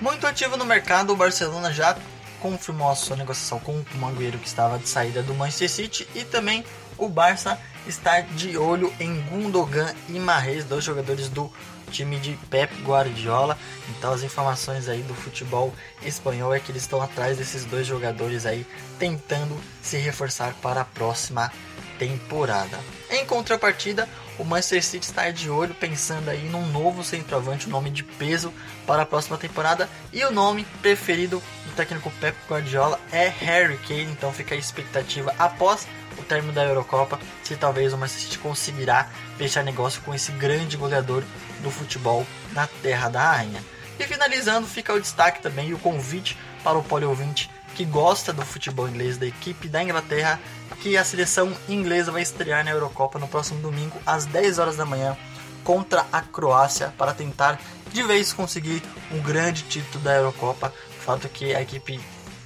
[0.00, 1.96] Muito ativo no mercado, o Barcelona já
[2.40, 6.24] confirmou a sua negociação com o Mangueiro que estava de saída do Manchester City e
[6.24, 6.64] também
[6.98, 11.50] o Barça está de olho em Gundogan e Marrez, dois jogadores do
[11.90, 13.58] time de Pep Guardiola.
[13.90, 18.46] Então as informações aí do futebol espanhol é que eles estão atrás desses dois jogadores
[18.46, 18.66] aí
[18.98, 21.52] tentando se reforçar para a próxima
[21.98, 22.80] temporada.
[23.10, 27.90] Em contrapartida, o Manchester City está de olho pensando aí num novo centroavante, um nome
[27.90, 28.52] de peso
[28.86, 29.88] para a próxima temporada.
[30.12, 35.34] E o nome preferido do técnico Pep Guardiola é Harry Kane, então fica a expectativa
[35.38, 35.86] após
[36.18, 40.76] o término da Eurocopa, se talvez o Manchester City conseguirá fechar negócio com esse grande
[40.76, 41.22] goleador
[41.60, 43.62] do futebol na Terra da Rainha.
[43.98, 48.42] E finalizando, fica o destaque também e o convite para o poliouvinte que gosta do
[48.42, 50.38] futebol inglês da equipe da Inglaterra,
[50.80, 54.84] que a seleção inglesa vai estrear na Eurocopa no próximo domingo às 10 horas da
[54.84, 55.16] manhã
[55.64, 57.58] contra a Croácia para tentar
[57.92, 60.72] de vez conseguir um grande título da Eurocopa.
[61.00, 62.00] Fato que a equipe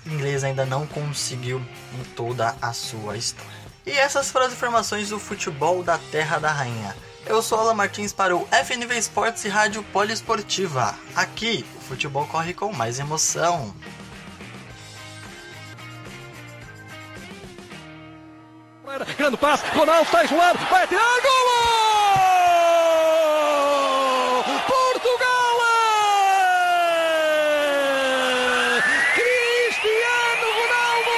[0.06, 3.55] inglesa ainda não conseguiu em toda a sua história.
[3.86, 6.94] E essas foram as informações do futebol da Terra da Rainha.
[7.24, 10.94] Eu sou Alan Martins para o FNV Esportes e Rádio Poliesportiva.
[11.14, 13.74] Aqui, o futebol corre com mais emoção.
[19.18, 21.36] Grande passe, Ronaldo está isolado, vai atirar, gol!
[24.66, 25.58] Portugal!
[29.14, 31.16] Cristiano Ronaldo!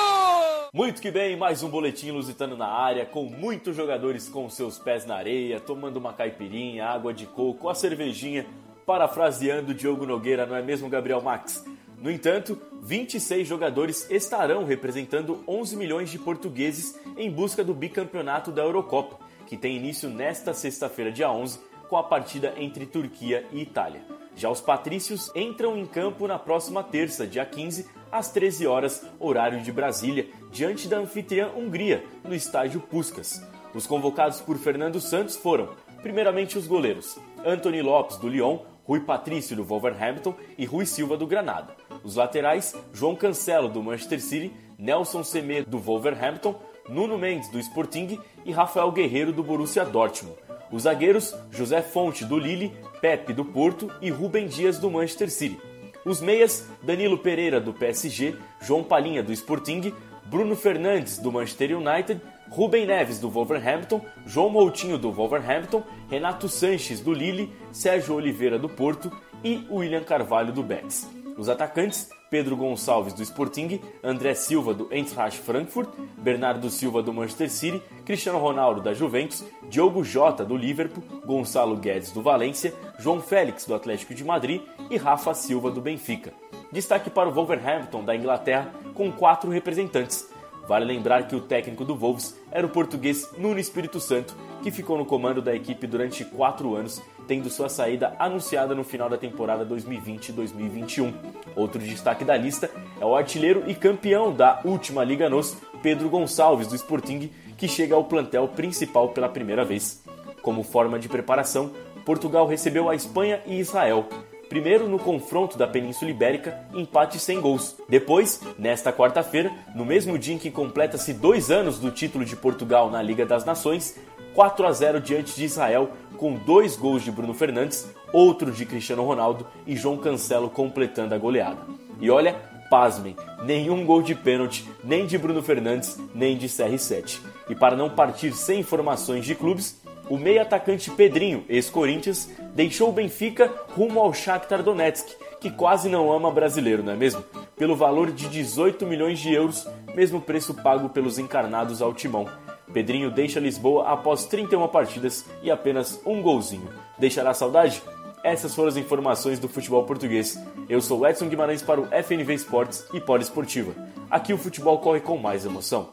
[0.99, 5.07] Muito que bem, mais um boletim lusitano na área, com muitos jogadores com seus pés
[5.07, 8.45] na areia, tomando uma caipirinha, água de coco, a cervejinha,
[8.85, 11.65] parafraseando Diogo Nogueira, não é mesmo, Gabriel Max?
[12.03, 18.63] No entanto, 26 jogadores estarão representando 11 milhões de portugueses em busca do bicampeonato da
[18.63, 24.03] Eurocopa, que tem início nesta sexta-feira, dia 11, com a partida entre Turquia e Itália.
[24.35, 29.61] Já os patrícios entram em campo na próxima terça, dia 15, às 13 horas, horário
[29.62, 33.42] de Brasília, diante da anfitriã Hungria, no estádio Puskas.
[33.75, 35.71] Os convocados por Fernando Santos foram,
[36.03, 41.27] primeiramente, os goleiros Anthony Lopes, do Lyon, Rui Patrício do Wolverhampton e Rui Silva do
[41.27, 41.77] Granada.
[42.03, 48.18] Os laterais, João Cancelo do Manchester City, Nelson Semedo do Wolverhampton, Nuno Mendes do Sporting
[48.47, 50.38] e Rafael Guerreiro do Borussia Dortmund.
[50.71, 55.61] Os zagueiros, José Fonte do Lille, Pepe do Porto e Rubem Dias do Manchester City.
[56.09, 59.92] Os meias, Danilo Pereira do PSG, João Palinha do Sporting,
[60.25, 62.18] Bruno Fernandes do Manchester United,
[62.49, 68.71] Rubem Neves do Wolverhampton, João Moutinho do Wolverhampton, Renato Sanches do Lille, Sérgio Oliveira do
[68.71, 69.12] Porto
[69.44, 71.07] e William Carvalho do Betis.
[71.37, 77.51] Os atacantes, Pedro Gonçalves do Sporting, André Silva do Eintracht Frankfurt, Bernardo Silva do Manchester
[77.51, 83.64] City, Cristiano Ronaldo da Juventus, Diogo Jota do Liverpool, Gonçalo Guedes do Valência, João Félix
[83.64, 86.33] do Atlético de Madrid e Rafa Silva do Benfica.
[86.71, 90.29] Destaque para o Wolverhampton da Inglaterra com quatro representantes.
[90.69, 94.99] Vale lembrar que o técnico do Wolves era o português Nuno Espírito Santo, que ficou
[94.99, 99.64] no comando da equipe durante quatro anos, tendo sua saída anunciada no final da temporada
[99.66, 101.12] 2020-2021.
[101.55, 106.68] Outro destaque da lista é o artilheiro e campeão da última Liga NOS, Pedro Gonçalves,
[106.68, 110.03] do Sporting, que chega ao plantel principal pela primeira vez.
[110.42, 111.73] Como forma de preparação,
[112.05, 114.09] Portugal recebeu a Espanha e Israel.
[114.49, 117.77] Primeiro no confronto da Península Ibérica, empate sem gols.
[117.87, 122.90] Depois, nesta quarta-feira, no mesmo dia em que completa-se dois anos do título de Portugal
[122.90, 123.99] na Liga das Nações,
[124.38, 129.05] 4 a 0 diante de Israel, com dois gols de Bruno Fernandes, outro de Cristiano
[129.05, 131.59] Ronaldo e João Cancelo completando a goleada.
[132.01, 132.37] E olha,
[132.70, 137.18] pasmem, nenhum gol de pênalti, nem de Bruno Fernandes, nem de CR7.
[137.51, 142.92] E para não partir sem informações de clubes, o meio atacante Pedrinho, ex-Corinthians, deixou o
[142.92, 147.24] Benfica rumo ao Shakhtar Donetsk, que quase não ama brasileiro, não é mesmo?
[147.57, 152.29] Pelo valor de 18 milhões de euros, mesmo preço pago pelos encarnados ao timão.
[152.73, 156.69] Pedrinho deixa Lisboa após 31 partidas e apenas um golzinho.
[156.99, 157.83] Deixará saudade?
[158.23, 160.39] Essas foram as informações do futebol português.
[160.69, 163.75] Eu sou Edson Guimarães para o FNV Esportes e Poliesportiva.
[164.11, 165.91] Aqui o futebol corre com mais emoção.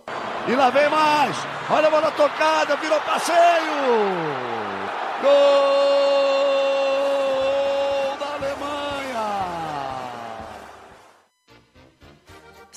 [0.48, 1.36] E lá vem mais!
[1.70, 3.36] Olha a bola tocada, virou passeio!
[5.22, 6.25] Gol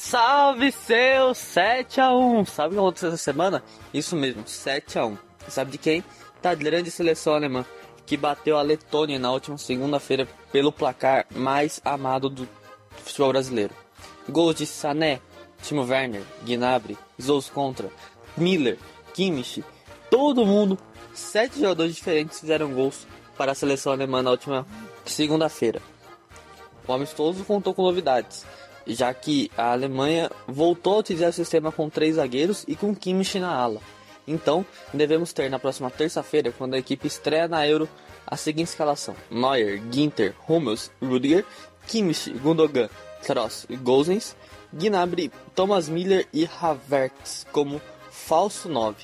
[0.08, 2.46] Salve seu 7x1!
[2.46, 3.62] Sabe o que aconteceu essa semana?
[3.92, 5.18] Isso mesmo, 7x1.
[5.48, 6.02] Sabe de quem?
[6.40, 7.62] Da grande seleção alemã,
[8.06, 12.48] que bateu a Letônia na última segunda-feira pelo placar mais amado do
[13.04, 13.74] futebol brasileiro.
[14.26, 15.20] Gols de Sané,
[15.62, 17.90] Timo Werner, Gnabry, Zous Contra,
[18.34, 18.78] Miller,
[19.12, 19.62] Kimmich,
[20.10, 20.78] todo mundo,
[21.12, 24.66] sete jogadores diferentes fizeram gols para a seleção alemã na última
[25.04, 25.82] segunda-feira.
[26.86, 28.46] O amistoso contou com novidades,
[28.88, 33.38] já que a Alemanha voltou a utilizar o sistema com três zagueiros e com Kimmich
[33.38, 33.80] na ala.
[34.26, 37.88] Então, devemos ter na próxima terça-feira, quando a equipe estreia na Euro,
[38.26, 41.44] a seguinte escalação: Neuer, Ginter, Hummels, Rudiger,
[41.86, 42.90] Kimmich, Gundogan,
[43.24, 44.36] Kroos e Gozens,
[44.72, 48.96] Gnabry, Thomas Miller e Havertz como falso 9.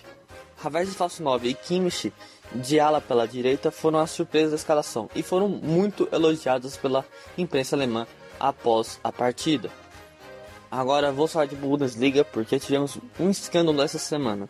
[0.62, 2.12] Havertz de falso 9 e Kimmich
[2.54, 7.04] de ala pela direita foram as surpresas da escalação e foram muito elogiados pela
[7.36, 8.06] imprensa alemã
[8.38, 9.70] após a partida.
[10.70, 14.48] Agora vou falar de Bundesliga porque tivemos um escândalo essa semana.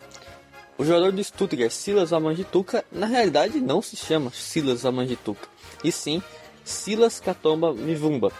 [0.77, 5.47] O jogador do Stuttgart, Silas Amangituka, na realidade não se chama Silas Amangituka,
[5.83, 6.21] e sim
[6.63, 8.31] Silas Katomba Mivumba.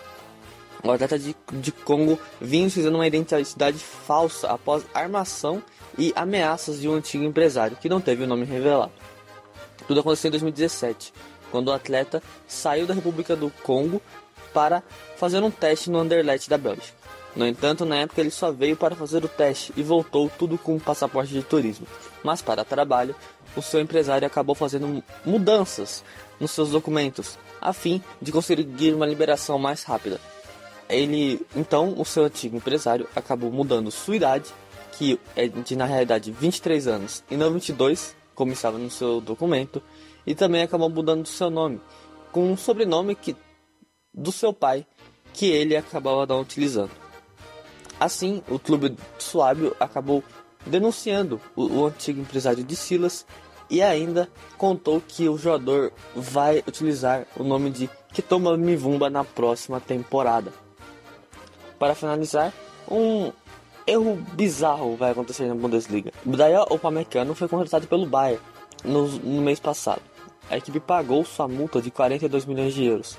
[0.84, 5.64] O atleta de, de Congo vinha utilizando uma identidade falsa após armação
[5.98, 8.92] e ameaças de um antigo empresário que não teve o nome revelado.
[9.88, 11.14] Tudo aconteceu em 2017,
[11.52, 14.02] quando o atleta saiu da República do Congo
[14.56, 14.82] para
[15.18, 16.96] fazer um teste no Anderlecht da Bélgica.
[17.36, 20.76] No entanto, na época ele só veio para fazer o teste e voltou tudo com
[20.76, 21.86] um passaporte de turismo.
[22.24, 23.14] Mas para trabalho,
[23.58, 26.02] o seu empresário acabou fazendo mudanças
[26.40, 30.22] nos seus documentos, a fim de conseguir uma liberação mais rápida.
[30.88, 34.50] Ele, então, o seu antigo empresário acabou mudando sua idade,
[34.94, 39.84] que é de na realidade 23 anos e não 22, como estava no seu documento,
[40.26, 41.82] e também acabou mudando seu nome,
[42.32, 43.36] com um sobrenome que
[44.16, 44.86] do seu pai,
[45.34, 46.92] que ele acabava não utilizando.
[48.00, 50.24] Assim, o clube suábio acabou
[50.66, 53.26] denunciando o, o, antigo empresário de Silas
[53.70, 59.80] e ainda contou que o jogador vai utilizar o nome de Kitoma Mivumba na próxima
[59.80, 60.52] temporada.
[61.78, 62.54] Para finalizar,
[62.90, 63.32] um
[63.86, 66.12] erro bizarro vai acontecer na Bundesliga.
[66.26, 68.42] Daí o Pamecano foi contratado pelo Bayern
[68.84, 70.02] no, no mês passado.
[70.50, 73.18] A equipe pagou sua multa de 42 milhões de euros.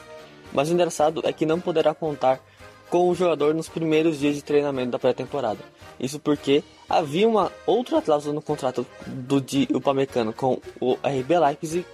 [0.52, 2.40] Mas o engraçado é que não poderá contar
[2.88, 5.58] com o jogador nos primeiros dias de treinamento da pré-temporada.
[5.98, 11.86] Isso porque havia uma outra cláusula no contrato do de Upamecano com o RB Leipzig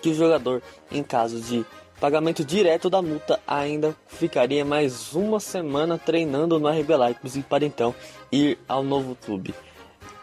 [0.00, 1.64] que o jogador, em caso de
[2.00, 7.94] pagamento direto da multa, ainda ficaria mais uma semana treinando no RB Leipzig para então
[8.30, 9.54] ir ao novo clube.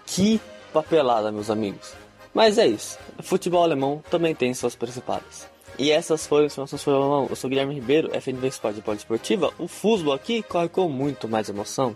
[0.05, 0.41] Que
[0.73, 1.93] papelada, meus amigos.
[2.33, 2.97] Mas é isso.
[3.21, 5.47] Futebol alemão também tem suas principais.
[5.79, 7.27] E essas foram as o alemão.
[7.29, 9.53] Eu sou Guilherme Ribeiro, FNV Sport de Esportiva.
[9.57, 11.95] O futebol aqui corre com muito mais emoção.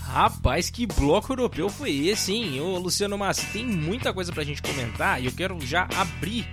[0.00, 2.58] Rapaz, que bloco europeu foi esse, hein?
[2.58, 6.48] Ô, Luciano Massi, tem muita coisa pra gente comentar e eu quero já abrir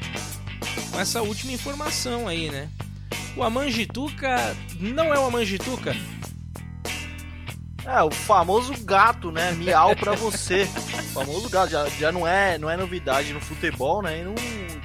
[0.91, 2.69] com essa última informação aí, né?
[3.37, 4.35] O Amangituca
[4.77, 5.95] não é o Amangituca?
[7.85, 9.51] É, o famoso gato, né?
[9.53, 10.63] Miau pra você.
[10.63, 11.71] o famoso gato.
[11.71, 14.19] Já, já não, é, não é novidade no futebol, né?
[14.19, 14.35] E não,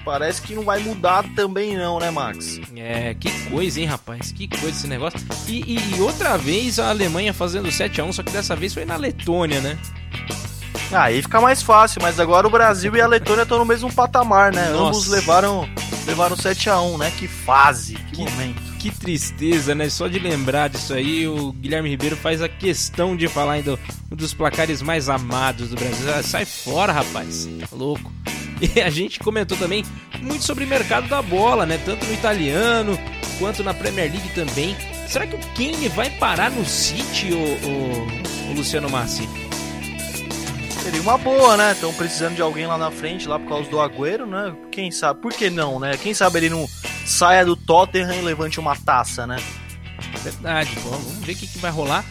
[0.05, 2.61] parece que não vai mudar também não, né, Max?
[2.75, 4.33] É, que coisa, hein, rapaz?
[4.33, 5.19] Que coisa esse negócio.
[5.47, 8.97] E, e, e outra vez a Alemanha fazendo 7x1, só que dessa vez foi na
[8.97, 9.79] Letônia, né?
[10.93, 14.53] Aí fica mais fácil, mas agora o Brasil e a Letônia estão no mesmo patamar,
[14.53, 14.71] né?
[14.71, 14.85] Nossa.
[14.85, 15.69] Ambos levaram,
[16.07, 17.13] levaram 7x1, né?
[17.19, 19.89] Que fase, que, que momento que tristeza, né?
[19.89, 23.79] Só de lembrar disso aí, o Guilherme Ribeiro faz a questão de falar ainda
[24.11, 26.15] um dos placares mais amados do Brasil.
[26.15, 27.49] Ah, sai fora, rapaz.
[27.69, 28.13] Tá louco.
[28.59, 29.85] E a gente comentou também
[30.23, 31.79] muito sobre o mercado da bola, né?
[31.85, 32.99] Tanto no italiano
[33.39, 34.75] quanto na Premier League também.
[35.07, 39.29] Será que o Kane vai parar no City, o, o, o Luciano Massi?
[40.83, 41.73] Seria uma boa, né?
[41.73, 44.57] Estão precisando de alguém lá na frente, lá por causa do Agüero, né?
[44.73, 45.21] Quem sabe?
[45.21, 45.99] Por que não, né?
[46.03, 46.67] Quem sabe ele não
[47.07, 49.37] saia do Tottenham e levante uma taça, né?
[50.23, 52.05] Verdade, bom, vamos ver o que, que vai rolar.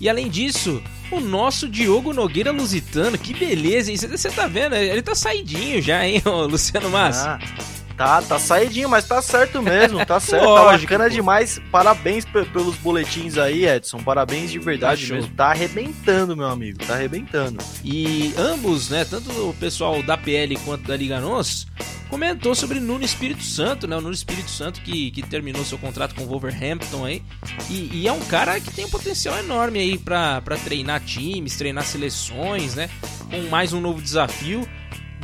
[0.00, 3.96] E além disso, o nosso Diogo Nogueira Lusitano, que beleza, hein?
[3.96, 4.74] Você tá vendo?
[4.74, 7.38] Ele tá saidinho já, hein, Luciano Massa?
[7.40, 7.79] Ah.
[8.00, 10.42] Tá, tá saidinho, mas tá certo mesmo, tá certo.
[10.42, 11.10] Tá Lógico, tá bacana pô.
[11.10, 11.60] demais.
[11.70, 13.98] Parabéns pelos boletins aí, Edson.
[13.98, 15.30] Parabéns de verdade mesmo.
[15.34, 16.78] Tá arrebentando, meu amigo.
[16.78, 17.62] Tá arrebentando.
[17.84, 21.66] E ambos, né, tanto o pessoal da PL quanto da Liga Nos,
[22.08, 23.98] comentou sobre Nuno Espírito Santo, né?
[23.98, 27.22] O Nuno Espírito Santo que, que terminou seu contrato com o Wolverhampton aí.
[27.68, 31.84] E, e é um cara que tem um potencial enorme aí para treinar times, treinar
[31.84, 32.88] seleções, né?
[33.30, 34.66] Com mais um novo desafio.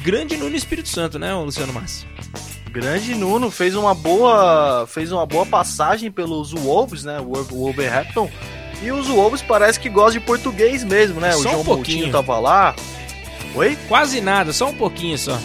[0.03, 2.05] Grande Nuno Espírito Santo, né, Luciano Massa?
[2.77, 7.19] Grande Nuno fez uma boa fez uma boa passagem pelos Wolves, né?
[7.21, 8.31] O Wolverhampton.
[8.83, 11.33] E os Wolves parece que gostam de português mesmo, né?
[11.33, 11.99] Só o João um pouquinho.
[11.99, 12.77] Moutinho tava lá.
[13.55, 13.79] Oi?
[13.89, 15.39] Quase nada, só um pouquinho só.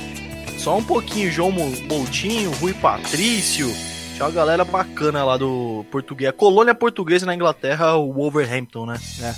[0.57, 3.73] Só um pouquinho, João Moutinho, Rui Patrício.
[4.13, 6.29] Tinha uma galera bacana lá do português.
[6.29, 8.99] A colônia portuguesa na Inglaterra, o Wolverhampton, né?
[9.21, 9.33] É.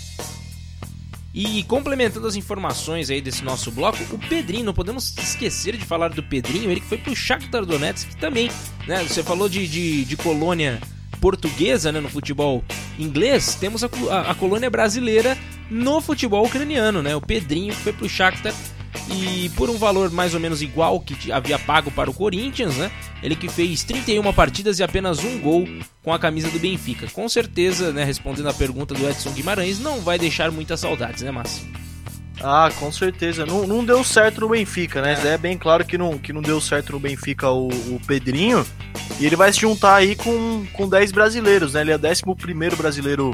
[1.34, 6.10] E complementando as informações aí desse nosso bloco, o Pedrinho, não podemos esquecer de falar
[6.10, 8.52] do Pedrinho, ele que foi pro Shakhtar Donetsk também,
[8.88, 9.04] né?
[9.04, 10.80] Você falou de, de, de colônia
[11.20, 12.64] portuguesa né, no futebol
[13.00, 15.38] inglês, temos a, a, a, colônia brasileira
[15.72, 17.16] no futebol ucraniano, né?
[17.16, 18.54] O Pedrinho que foi pro Shakhtar
[19.10, 22.92] e por um valor mais ou menos igual que havia pago para o Corinthians, né?
[23.22, 25.68] Ele que fez 31 partidas e apenas um gol
[26.04, 27.08] com a camisa do Benfica.
[27.08, 31.32] Com certeza, né, respondendo a pergunta do Edson Guimarães, não vai deixar muitas saudades, né,
[31.32, 31.66] Márcio?
[32.42, 33.46] Ah, com certeza.
[33.46, 35.18] Não, não deu certo no Benfica, né?
[35.24, 35.28] É.
[35.30, 38.66] é bem claro que não, que não deu certo no Benfica o, o Pedrinho.
[39.20, 41.82] E ele vai se juntar aí com, com 10 brasileiros, né?
[41.82, 43.34] Ele é o 11 brasileiro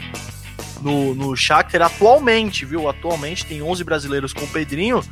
[0.82, 2.88] no, no Shakhtar atualmente, viu?
[2.88, 5.04] Atualmente tem 11 brasileiros com o Pedrinho.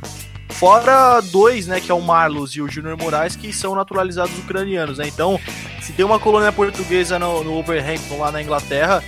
[0.50, 4.98] Fora dois, né, que é o Marlos e o Júnior Moraes, que são naturalizados ucranianos,
[4.98, 5.06] né?
[5.06, 5.38] Então,
[5.80, 9.02] se tem uma colônia portuguesa no, no Overhampton, lá na Inglaterra,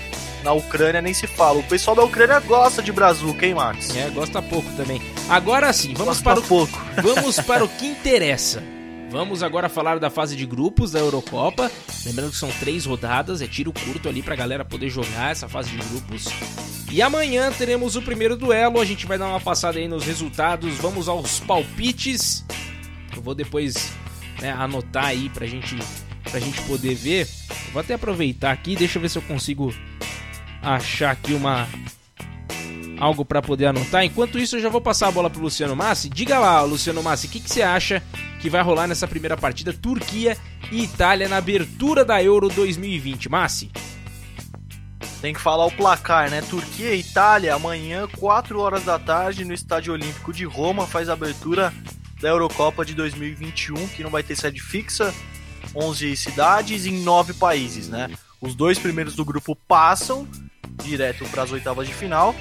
[0.45, 1.59] na Ucrânia nem se fala.
[1.59, 3.95] O pessoal da Ucrânia gosta de Brazuca, hein, Max?
[3.97, 5.01] É, gosta pouco também.
[5.29, 6.81] Agora sim, vamos gosta para o pouco.
[7.03, 8.63] Vamos para o que interessa.
[9.11, 11.69] Vamos agora falar da fase de grupos da Eurocopa.
[12.07, 15.71] Lembrando que são três rodadas, é tiro curto ali pra galera poder jogar essa fase
[15.71, 16.27] de grupos.
[16.93, 20.75] E amanhã teremos o primeiro duelo, a gente vai dar uma passada aí nos resultados,
[20.77, 22.45] vamos aos palpites.
[23.15, 23.93] Eu vou depois
[24.41, 25.77] né, anotar aí pra gente,
[26.31, 27.29] pra gente poder ver.
[27.67, 29.75] Eu vou até aproveitar aqui, deixa eu ver se eu consigo
[30.63, 31.69] achar aqui uma,
[33.01, 34.05] algo para poder anotar.
[34.05, 36.11] Enquanto isso, eu já vou passar a bola pro Luciano Massi.
[36.11, 38.03] Diga lá, Luciano Massi, o que, que você acha
[38.41, 40.37] que vai rolar nessa primeira partida Turquia
[40.71, 43.31] e Itália na abertura da Euro 2020?
[43.31, 43.71] Massi?
[45.23, 46.43] Tem que falar o placar, né?
[46.43, 51.15] Turquia e Itália, amanhã, 4 horas da tarde, no Estádio Olímpico de Roma, faz a
[51.15, 51.73] abertura
[52.21, 55.15] da Eurocopa de 2021, que não vai ter sede fixa,
[55.75, 58.11] 11 cidades em 9 países, né?
[58.41, 60.27] Os dois primeiros do grupo passam
[60.83, 62.35] direto para as oitavas de final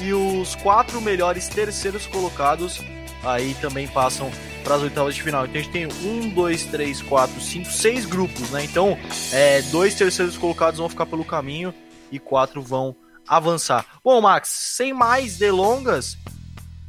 [0.00, 2.80] e os quatro melhores terceiros colocados
[3.24, 4.30] aí também passam
[4.62, 5.44] para as oitavas de final.
[5.44, 8.64] Então a gente tem um, dois, três, quatro, cinco, seis grupos, né?
[8.64, 8.98] Então
[9.32, 11.72] é, dois terceiros colocados vão ficar pelo caminho
[12.10, 13.84] e quatro vão avançar.
[14.04, 16.16] Bom, Max, sem mais delongas,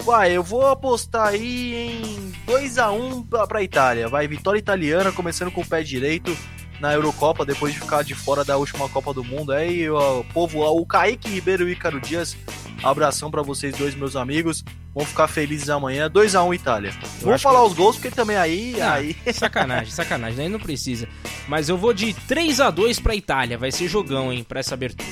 [0.03, 4.07] vai, eu vou apostar aí em 2 a 1 para a Itália.
[4.07, 6.37] Vai, vitória italiana, começando com o pé direito
[6.79, 9.51] na Eurocopa, depois de ficar de fora da última Copa do Mundo.
[9.51, 12.37] Aí, o povo, o Kaique Ribeiro e o Ícaro Dias,
[12.83, 14.63] abração para vocês dois, meus amigos.
[14.93, 16.09] Vão ficar felizes amanhã.
[16.09, 16.93] 2x1 um, Itália.
[17.21, 17.67] Eu Vamos falar que...
[17.67, 18.81] os gols, porque também aí.
[18.81, 19.15] Ah, aí...
[19.33, 20.45] Sacanagem, sacanagem.
[20.45, 21.07] Aí não precisa.
[21.47, 23.57] Mas eu vou de 3 a 2 pra Itália.
[23.57, 25.07] Vai ser jogão, hein, pra essa abertura.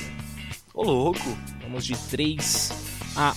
[0.74, 1.38] Ô, louco.
[1.62, 2.72] Vamos de 3
[3.16, 3.34] a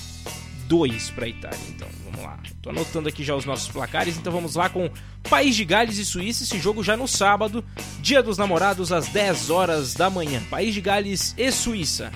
[0.67, 1.87] 2 pra Itália, então.
[2.05, 2.39] Vamos lá.
[2.61, 4.89] Tô anotando aqui já os nossos placares, então vamos lá com
[5.29, 6.43] País de Gales e Suíça.
[6.43, 7.63] Esse jogo já no sábado,
[8.01, 10.41] Dia dos Namorados, às 10 horas da manhã.
[10.49, 12.11] País de Gales e Suíça.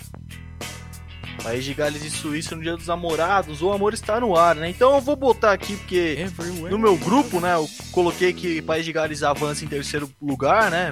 [1.44, 4.70] País de Gales e Suíça no Dia dos Namorados, o amor está no ar, né?
[4.70, 6.72] Então eu vou botar aqui, porque Everywhere.
[6.72, 10.92] no meu grupo, né, eu coloquei que País de Gales avança em terceiro lugar, né?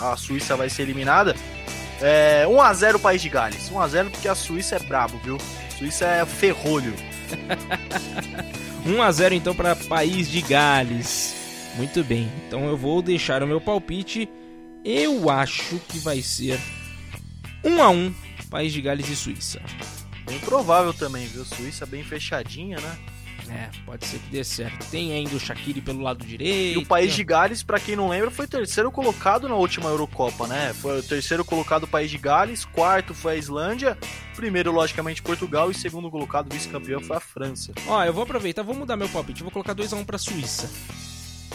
[0.00, 1.36] A Suíça vai ser eliminada.
[2.00, 3.70] É, 1x0 País de Gales.
[3.70, 5.36] 1x0 porque a Suíça é brabo, viu?
[5.36, 6.94] A Suíça é ferrolho.
[8.86, 11.34] 1 a 0 então para País de Gales.
[11.76, 12.30] Muito bem.
[12.46, 14.28] Então eu vou deixar o meu palpite.
[14.82, 16.58] Eu acho que vai ser
[17.62, 18.14] 1 a 1
[18.50, 19.62] País de Gales e Suíça.
[20.26, 21.44] Bem provável também, viu?
[21.44, 22.98] Suíça bem fechadinha, né?
[23.48, 24.88] É, pode ser que dê certo.
[24.90, 26.78] Tem ainda o Shaqiri pelo lado direito.
[26.78, 30.46] E o País de Gales, para quem não lembra, foi terceiro colocado na última Eurocopa,
[30.46, 30.72] né?
[30.74, 33.98] Foi o terceiro colocado o País de Gales, quarto foi a Islândia,
[34.36, 37.72] primeiro, logicamente, Portugal e segundo colocado, vice-campeão, foi a França.
[37.88, 40.70] Ó, eu vou aproveitar, vou mudar meu palpite, vou colocar 2x1 pra Suíça.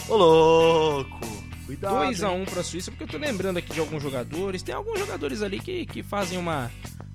[0.09, 1.44] Ô louco!
[1.65, 1.95] Cuidado.
[1.95, 4.61] 2x1 pra Suíça, porque eu tô lembrando aqui de alguns jogadores.
[4.61, 6.71] Tem alguns jogadores ali que, que fazem uma,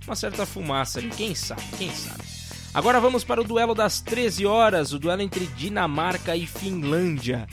[0.07, 1.11] uma certa fumaça ali.
[1.11, 2.25] Quem sabe, quem sabe.
[2.73, 7.47] Agora vamos para o duelo das 13 horas, o duelo entre Dinamarca e Finlândia.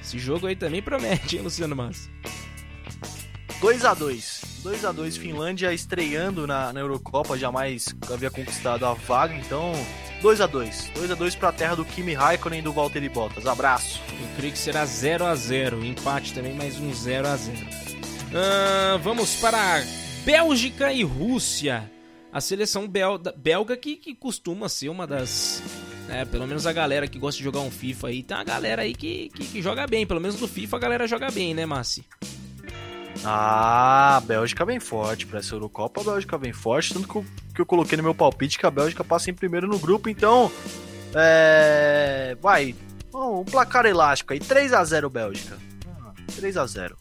[0.00, 2.08] Esse jogo aí também promete, hein, Luciano Massa?
[3.62, 8.92] 2 a 2 2 a 2 Finlândia estreando na, na Eurocopa, jamais havia conquistado a
[8.92, 9.70] vaga, então
[10.20, 13.08] 2 a 2 2 a 2 para a terra do Kimi Raikkonen e do Valtteri
[13.08, 13.46] Bottas.
[13.46, 14.00] Abraço.
[14.20, 18.98] Eu creio que será 0 a 0 empate também, mais um 0 a 0 uh,
[18.98, 19.84] Vamos para
[20.24, 21.88] Bélgica e Rússia
[22.32, 25.62] a seleção bel belga que, que costuma ser uma das.
[26.08, 28.82] É, pelo menos a galera que gosta de jogar um FIFA aí, tem uma galera
[28.82, 30.04] aí que, que, que joga bem.
[30.04, 32.04] Pelo menos no FIFA a galera joga bem, né, Massi?
[33.24, 36.00] Ah, a Bélgica vem forte para essa Eurocopa.
[36.00, 38.70] A Bélgica vem forte, tanto que eu, que eu coloquei no meu palpite que a
[38.70, 40.08] Bélgica passa em primeiro no grupo.
[40.08, 40.50] Então,
[41.14, 42.36] é.
[42.40, 42.74] Vai,
[43.14, 45.56] um placar elástico aí: 3 a 0 Bélgica.
[46.36, 46.96] 3 a 0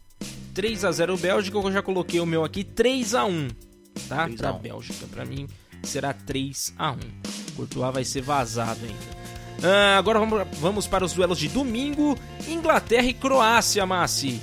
[0.53, 3.47] 3 a 0 Bélgica, eu já coloquei o meu aqui: 3 a 1
[4.07, 4.29] tá?
[4.37, 5.05] Para a Bélgica.
[5.07, 5.47] Para mim
[5.83, 6.97] será 3 a 1.
[7.55, 9.21] Courtois vai ser vazado ainda.
[9.63, 12.17] Ah, agora vamos, vamos para os duelos de domingo:
[12.47, 14.41] Inglaterra e Croácia, Massi.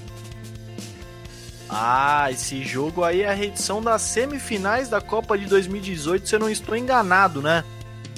[1.68, 6.38] Ah, esse jogo aí é a reedição das semifinais da Copa de 2018, se eu
[6.38, 7.62] não estou enganado, né?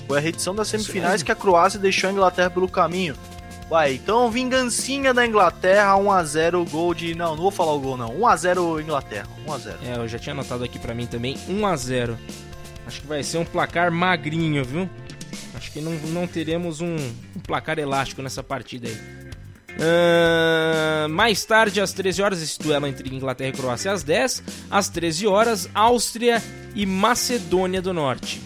[0.07, 3.17] Foi a reedição das semifinais que a Croácia deixou a Inglaterra pelo caminho.
[3.69, 7.15] Vai, então vingancinha da Inglaterra, 1x0 gol de.
[7.15, 8.19] Não, não vou falar o gol não.
[8.19, 9.75] 1x0 Inglaterra, 1x0.
[9.85, 12.19] É, eu já tinha anotado aqui pra mim também, 1 a 0
[12.87, 14.91] Acho que vai ser um placar magrinho, viu?
[15.55, 19.20] Acho que não, não teremos um, um placar elástico nessa partida aí.
[19.79, 24.43] Ahn, mais tarde, às 13 horas, esse duelo entre Inglaterra e Croácia às 10.
[24.71, 26.43] Às 13 horas, Áustria
[26.75, 28.41] e Macedônia do Norte.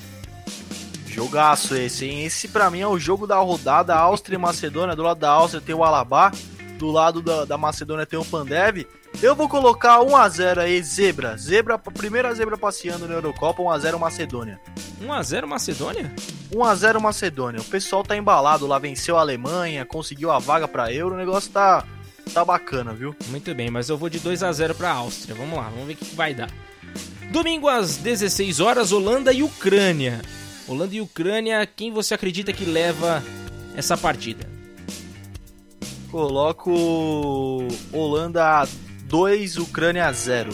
[1.07, 2.25] Jogaço esse, hein?
[2.25, 4.97] Esse pra mim é o jogo da rodada Áustria e Macedônia.
[4.97, 6.33] Do lado da Áustria tem o Alabá,
[6.77, 8.85] do lado da, da Macedônia tem o Pandev.
[9.23, 11.37] Eu vou colocar 1x0 aí, zebra.
[11.37, 14.61] Zebra, primeira zebra passeando na Eurocopa, 1x0 Macedônia.
[15.01, 16.13] 1 a 0 Macedônia?
[16.53, 17.61] 1x0 Macedônia.
[17.61, 21.51] O pessoal tá embalado lá, venceu a Alemanha, conseguiu a vaga pra Euro, o negócio
[21.51, 21.85] tá,
[22.33, 23.15] tá bacana, viu?
[23.29, 25.35] Muito bem, mas eu vou de 2 a 0 para a Áustria.
[25.35, 26.51] Vamos lá, vamos ver o que que vai dar.
[27.31, 30.21] Domingo às 16 horas, Holanda e Ucrânia.
[30.69, 33.23] Holanda e Ucrânia, quem você acredita que leva
[33.77, 34.49] essa partida?
[36.11, 38.67] Coloco Holanda
[39.19, 40.51] 2, Ucrânia 0.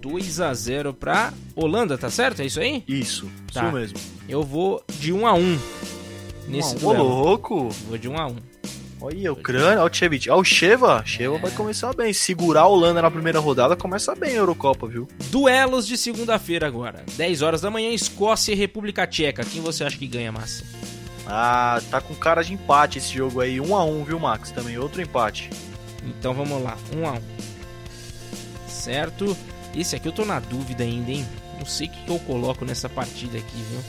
[0.00, 2.40] 2 a 0 para Holanda, tá certo?
[2.40, 2.82] É isso aí?
[2.88, 3.64] Isso, Tá.
[3.64, 3.98] isso mesmo.
[4.26, 5.58] Eu vou de 1 a 1
[6.48, 7.04] nesse Ô, duelo.
[7.04, 7.68] louco!
[7.86, 8.36] Vou de 1 a 1.
[8.98, 10.30] Olha, Ucrânia, olha o Chevich.
[10.30, 11.02] Olha o Sheva.
[11.04, 12.14] Sheva vai começar bem.
[12.14, 15.06] Segurar a Holanda na primeira rodada começa bem a Eurocopa, viu?
[15.30, 17.04] Duelos de segunda-feira agora.
[17.14, 19.44] 10 horas da manhã, Escócia e República Tcheca.
[19.44, 20.64] Quem você acha que ganha, Massa?
[21.26, 23.60] Ah, tá com cara de empate esse jogo aí.
[23.60, 24.50] 1 a 1 viu, Max?
[24.50, 25.50] Também outro empate.
[26.06, 27.20] Então vamos lá, 1 a 1.
[28.68, 29.36] Certo?
[29.74, 31.26] Esse aqui eu tô na dúvida ainda, hein?
[31.58, 33.80] Não sei o que eu coloco nessa partida aqui, viu?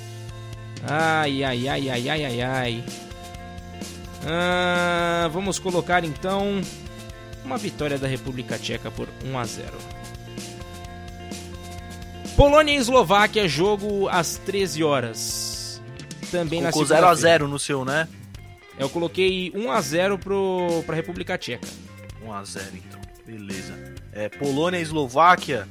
[0.84, 2.84] Ai, ai, ai, ai, ai, ai, ai.
[4.26, 6.62] Ah, vamos colocar então
[7.46, 9.78] uma vitória da República Tcheca por 1 a 0.
[12.36, 15.82] Polônia e Eslováquia, jogo às 13 horas.
[16.32, 18.08] Também na Colocou segunda 0x0 no seu, né?
[18.78, 21.68] Eu coloquei 1 a 0 pro pra República Tcheca.
[22.28, 23.00] 1x0 então.
[23.26, 23.74] Beleza.
[24.12, 25.68] É, Polônia e Eslováquia.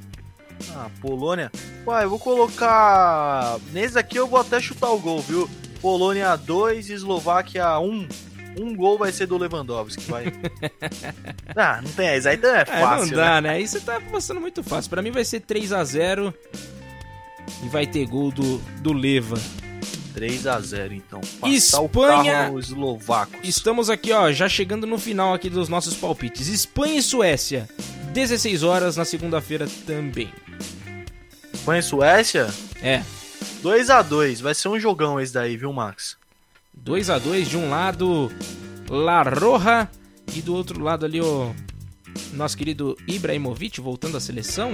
[0.72, 1.50] Ah, Polônia.
[1.86, 3.58] Uai, eu vou colocar.
[3.72, 5.48] Nesse aqui eu vou até chutar o gol, viu?
[5.80, 8.08] Polônia 2 e Eslováquia 1.
[8.58, 10.32] Um gol vai ser do Lewandowski, vai.
[11.54, 12.16] ah, não tem.
[12.16, 13.08] Isso aí então é É, fácil.
[13.08, 13.58] não dá, né?
[13.58, 13.66] né?
[13.66, 14.88] Você tá postando muito fácil.
[14.88, 16.32] Pra mim vai ser 3 a 0
[17.62, 19.36] e vai ter gol do, do Leva.
[20.16, 21.20] 3x0 então.
[21.44, 23.38] Espanha- o eslovacos.
[23.42, 26.48] Estamos aqui, ó, já chegando no final aqui dos nossos palpites.
[26.48, 27.68] Espanha e Suécia,
[28.14, 30.30] 16 horas na segunda-feira também.
[31.52, 32.48] Espanha e Suécia?
[32.82, 33.02] É,
[33.62, 34.40] 2x2.
[34.40, 36.16] Vai ser um jogão esse daí, viu, Max?
[36.72, 38.30] 2 a 2 de um lado
[38.88, 39.88] La Roja
[40.34, 41.54] e do outro lado ali o
[42.32, 44.72] nosso querido Ibrahimovic voltando à seleção.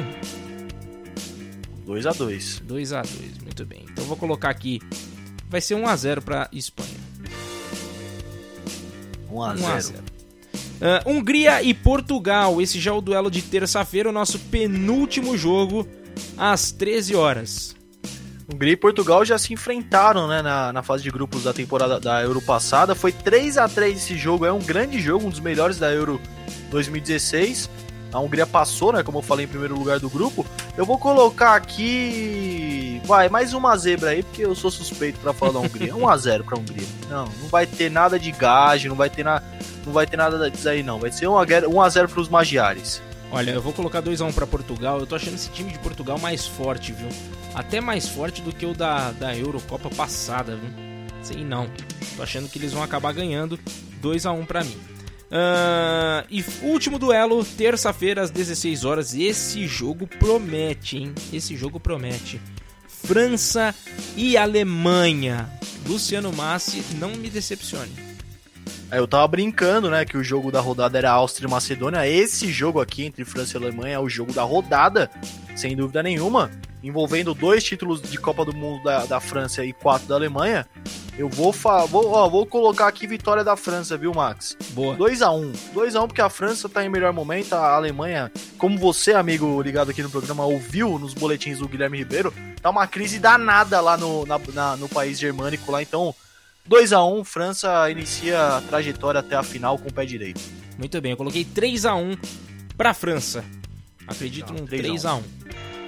[1.86, 2.60] 2x2.
[2.62, 3.84] 2 a 2 muito bem.
[3.90, 4.80] Então vou colocar aqui,
[5.52, 6.90] vai ser 1 a 0 para Espanha.
[9.30, 9.80] 1 a 1x0.
[9.80, 10.02] 0.
[10.80, 15.86] Ah, Hungria e Portugal, esse já é o duelo de terça-feira, o nosso penúltimo jogo
[16.36, 17.76] às 13 horas.
[18.52, 22.22] Hungria e Portugal já se enfrentaram né, na, na fase de grupos da temporada da
[22.22, 22.94] Euro passada.
[22.94, 26.20] Foi 3 a 3 esse jogo, é um grande jogo, um dos melhores da Euro
[26.70, 27.70] 2016.
[28.12, 30.44] A Hungria passou, né, como eu falei, em primeiro lugar do grupo.
[30.76, 35.52] Eu vou colocar aqui, vai, mais uma zebra aí, porque eu sou suspeito pra falar
[35.52, 35.96] da Hungria.
[35.96, 36.86] 1 a 0 pra Hungria.
[37.08, 39.44] Não, não vai ter nada de gage, não vai ter nada,
[39.86, 40.98] não vai ter nada disso aí não.
[40.98, 43.00] Vai ser 1 a 0, 1 a 0 pros Magiares.
[43.30, 45.00] Olha, eu vou colocar 2x1 para Portugal.
[45.00, 47.08] Eu tô achando esse time de Portugal mais forte, viu?
[47.54, 50.70] Até mais forte do que o da, da Eurocopa passada, viu?
[51.22, 51.70] Sei não.
[52.14, 53.58] Tô achando que eles vão acabar ganhando
[54.02, 54.78] 2x1 para mim.
[55.34, 59.14] Ah, e último duelo, terça-feira às 16 horas.
[59.14, 61.14] Esse jogo promete, hein?
[61.32, 62.38] Esse jogo promete.
[62.86, 63.74] França
[64.14, 65.50] e Alemanha.
[65.86, 67.92] Luciano Massi, não me decepcione.
[68.90, 72.06] Aí eu tava brincando, né, que o jogo da rodada era Áustria e Macedônia.
[72.06, 75.10] Esse jogo aqui entre França e Alemanha é o jogo da rodada,
[75.56, 76.50] sem dúvida nenhuma,
[76.82, 80.66] envolvendo dois títulos de Copa do Mundo da, da França e quatro da Alemanha.
[81.18, 84.56] Eu vou, vou, ó, vou colocar aqui vitória da França, viu, Max?
[84.70, 84.96] Boa.
[84.96, 85.52] 2x1.
[85.74, 90.02] 2x1 porque a França tá em melhor momento, a Alemanha, como você, amigo ligado aqui
[90.02, 94.40] no programa, ouviu nos boletins do Guilherme Ribeiro, tá uma crise danada lá no, na-
[94.54, 96.14] na- no país germânico lá, então
[96.68, 100.40] 2x1, França inicia a trajetória até a final com o pé direito.
[100.78, 102.16] Muito bem, eu coloquei 3 a 1
[102.76, 103.44] para França.
[104.08, 105.22] Acredito Tá, num 3 a 3 a 1.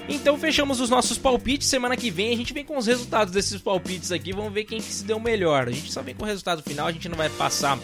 [0.08, 1.68] Então fechamos os nossos palpites.
[1.68, 4.32] Semana que vem a gente vem com os resultados desses palpites aqui.
[4.32, 5.68] Vamos ver quem que se deu melhor.
[5.68, 6.86] A gente só vem com o resultado final.
[6.86, 7.78] A gente não vai passar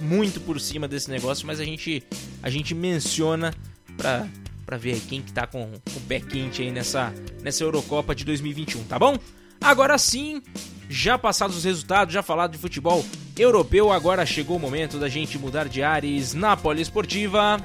[0.00, 2.02] muito por cima desse negócio, mas a gente
[2.42, 3.54] a gente menciona
[3.96, 4.26] pra,
[4.64, 7.12] pra ver quem que tá com, com o pé quente aí nessa,
[7.42, 9.18] nessa Eurocopa de 2021, tá bom?
[9.60, 10.42] Agora sim,
[10.88, 13.04] já passados os resultados, já falado de futebol,
[13.38, 13.90] europeu.
[13.90, 17.58] Agora chegou o momento da gente mudar de ares na poliesportiva.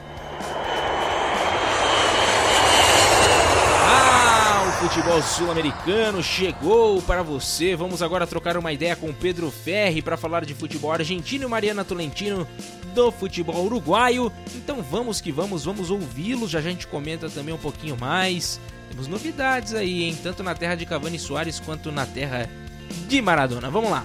[3.85, 7.75] Ah, o futebol sul-americano chegou para você.
[7.75, 11.85] Vamos agora trocar uma ideia com Pedro Ferri para falar de futebol argentino e Mariana
[11.85, 12.47] Tolentino
[12.95, 14.31] do futebol uruguaio.
[14.55, 16.49] Então vamos que vamos, vamos ouvi-los.
[16.49, 18.59] Já a gente comenta também um pouquinho mais.
[18.89, 20.17] Temos novidades aí, hein?
[20.23, 22.49] Tanto na terra de Cavani Soares quanto na terra
[23.07, 23.69] de Maradona.
[23.69, 24.03] Vamos lá.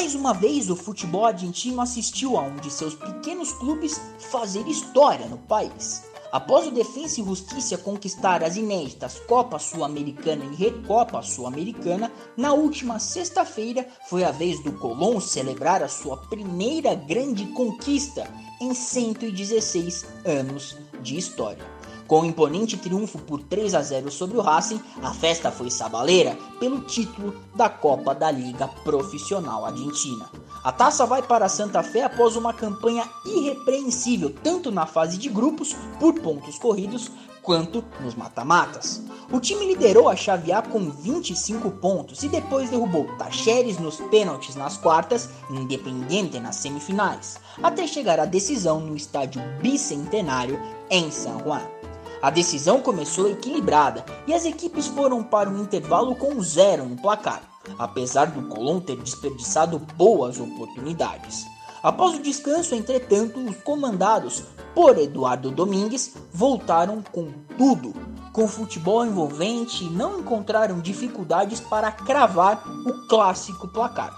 [0.00, 5.26] Mais uma vez, o futebol argentino assistiu a um de seus pequenos clubes fazer história
[5.26, 6.04] no país.
[6.30, 13.00] Após o Defensa e Justiça conquistar as inéditas Copa Sul-Americana e Recopa Sul-Americana, na última
[13.00, 20.76] sexta-feira foi a vez do Colón celebrar a sua primeira grande conquista em 116 anos
[21.02, 21.77] de história.
[22.08, 26.38] Com o imponente triunfo por 3 a 0 sobre o Racing, a festa foi sabaleira
[26.58, 30.30] pelo título da Copa da Liga Profissional Argentina.
[30.64, 35.76] A taça vai para Santa Fé após uma campanha irrepreensível tanto na fase de grupos,
[36.00, 37.10] por pontos corridos,
[37.42, 39.02] quanto nos mata-matas.
[39.30, 44.54] O time liderou a chave A com 25 pontos e depois derrubou Tacheres nos pênaltis
[44.54, 50.58] nas quartas e Independiente nas semifinais, até chegar à decisão no estádio Bicentenário
[50.90, 51.77] em San Juan.
[52.20, 57.42] A decisão começou equilibrada e as equipes foram para um intervalo com zero no placar,
[57.78, 61.46] apesar do Colón ter desperdiçado boas oportunidades.
[61.80, 64.42] Após o descanso, entretanto, os comandados
[64.74, 67.94] por Eduardo Domingues voltaram com tudo.
[68.32, 74.12] Com futebol envolvente, não encontraram dificuldades para cravar o clássico placar,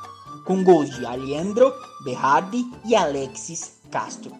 [0.46, 1.70] com gols de Alejandro,
[2.02, 4.32] Berardi e Alexis Castro.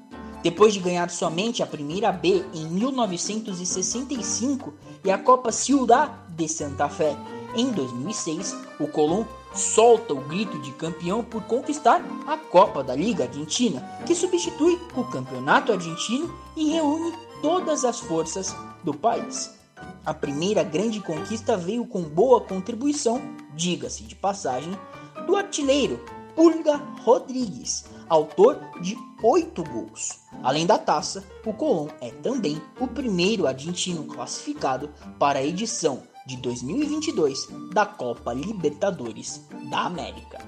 [0.42, 4.72] Depois de ganhar somente a primeira B em 1965
[5.04, 7.14] e a Copa Ciudad de Santa Fé
[7.54, 9.24] em 2006, o Colón
[9.54, 15.04] solta o grito de campeão por conquistar a Copa da Liga Argentina, que substitui o
[15.04, 17.12] Campeonato Argentino e reúne
[17.42, 19.58] todas as forças do país.
[20.06, 23.20] A primeira grande conquista veio com boa contribuição,
[23.54, 24.78] diga-se de passagem,
[25.26, 26.00] do artilheiro
[26.34, 30.18] Pulga Rodrigues, autor de oito gols.
[30.42, 36.36] Além da taça, o Colón é também o primeiro argentino classificado para a edição de
[36.38, 40.38] 2022 da Copa Libertadores da América.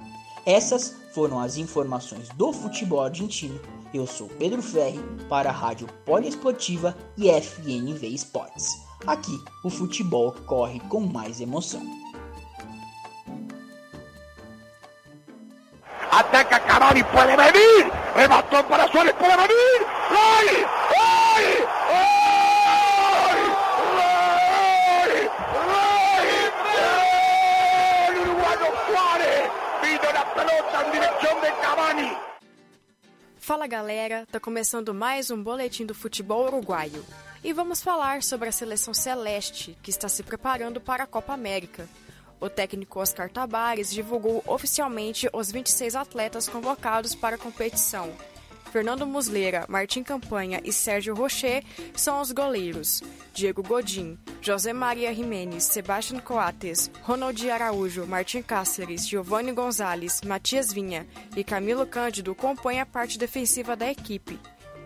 [0.45, 3.61] Essas foram as informações do futebol argentino.
[3.95, 4.99] Eu sou Pedro Ferri
[5.29, 8.67] para a Rádio Poliesportiva e FNV Esportes.
[9.07, 12.02] Aqui o futebol corre com mais emoção.
[16.13, 17.91] Ataca Cavani, puede venir.
[18.15, 19.79] Remató para Suárez, puede venir.
[20.11, 20.47] ¡Gol!
[20.93, 21.69] ¡Gol!
[21.89, 22.13] ¡Gol!
[33.39, 37.05] Fala galera, tá começando mais um boletim do futebol uruguaio.
[37.43, 41.89] E vamos falar sobre a seleção celeste, que está se preparando para a Copa América.
[42.43, 48.13] O técnico Oscar Tabares divulgou oficialmente os 26 atletas convocados para a competição.
[48.73, 51.63] Fernando Muslera, Martim Campanha e Sérgio Rocher
[51.95, 53.01] são os goleiros.
[53.33, 61.07] Diego Godin, José Maria Jimenez, Sebastián Coates, Ronald Araújo, Martim Cáceres, Giovanni Gonzalez, Matias Vinha
[61.37, 64.37] e Camilo Cândido compõem a parte defensiva da equipe.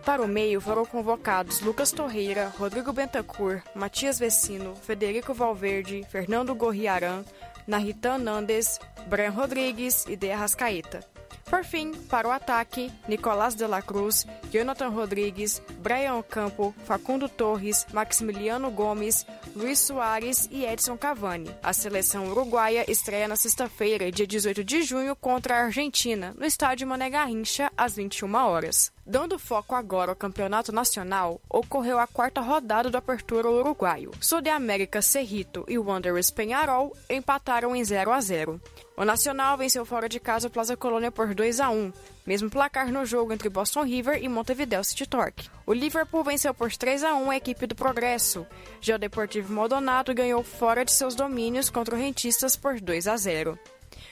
[0.07, 7.25] Para o meio foram convocados Lucas Torreira, Rodrigo Bentancur, Matias Vecino, Federico Valverde, Fernando Gorriarã,
[7.67, 11.03] Naritan Nandes, Brian Rodrigues e De Arrascaeta.
[11.49, 17.85] Por fim, para o ataque, Nicolás de la Cruz, Jonathan Rodrigues, Brian Campo, Facundo Torres,
[17.93, 21.49] Maximiliano Gomes, Luiz Soares e Edson Cavani.
[21.63, 26.85] A seleção uruguaia estreia na sexta-feira, dia 18 de junho, contra a Argentina, no estádio
[26.85, 28.91] Mané Garrincha, às 21 horas.
[29.09, 34.11] Dando foco agora ao campeonato nacional, ocorreu a quarta rodada do Apertura Uruguaio.
[34.19, 38.59] Sul de América Cerrito e Wanderers Penharol empataram em 0 a 0.
[38.97, 41.93] O Nacional venceu fora de casa o Plaza Colônia por 2 a 1,
[42.25, 45.49] mesmo placar no jogo entre Boston River e Montevideo City Torque.
[45.65, 48.45] O Liverpool venceu por 3 a 1 a equipe do Progresso.
[48.81, 53.15] Já o Deportivo Maldonado ganhou fora de seus domínios contra o Rentistas por 2 a
[53.15, 53.57] 0.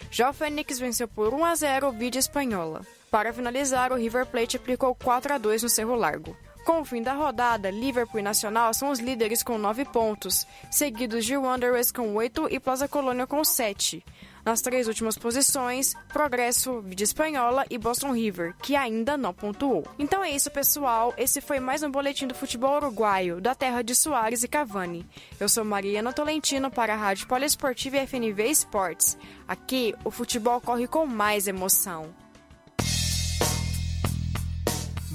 [0.10, 2.82] Já o Fênix venceu por 1 a 0 o Vídeo Espanhola.
[3.16, 6.36] Para finalizar, o River Plate aplicou 4 a 2 no Cerro Largo.
[6.66, 11.24] Com o fim da rodada, Liverpool e Nacional são os líderes com 9 pontos, seguidos
[11.24, 14.04] de Wanderers com 8 e Plaza Colônia com 7.
[14.44, 19.86] Nas três últimas posições, Progresso, Vídeo Espanhola e Boston River, que ainda não pontuou.
[19.98, 21.14] Então é isso, pessoal.
[21.18, 25.06] Esse foi mais um boletim do futebol uruguaio, da terra de Soares e Cavani.
[25.40, 29.18] Eu sou Mariana Tolentino para a Rádio Poliesportiva e FNV Esportes.
[29.48, 32.25] Aqui, o futebol corre com mais emoção.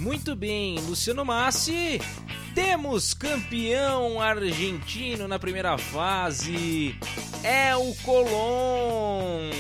[0.01, 2.01] Muito bem, Luciano Massi.
[2.55, 6.99] Temos campeão argentino na primeira fase.
[7.45, 9.51] É o Colón.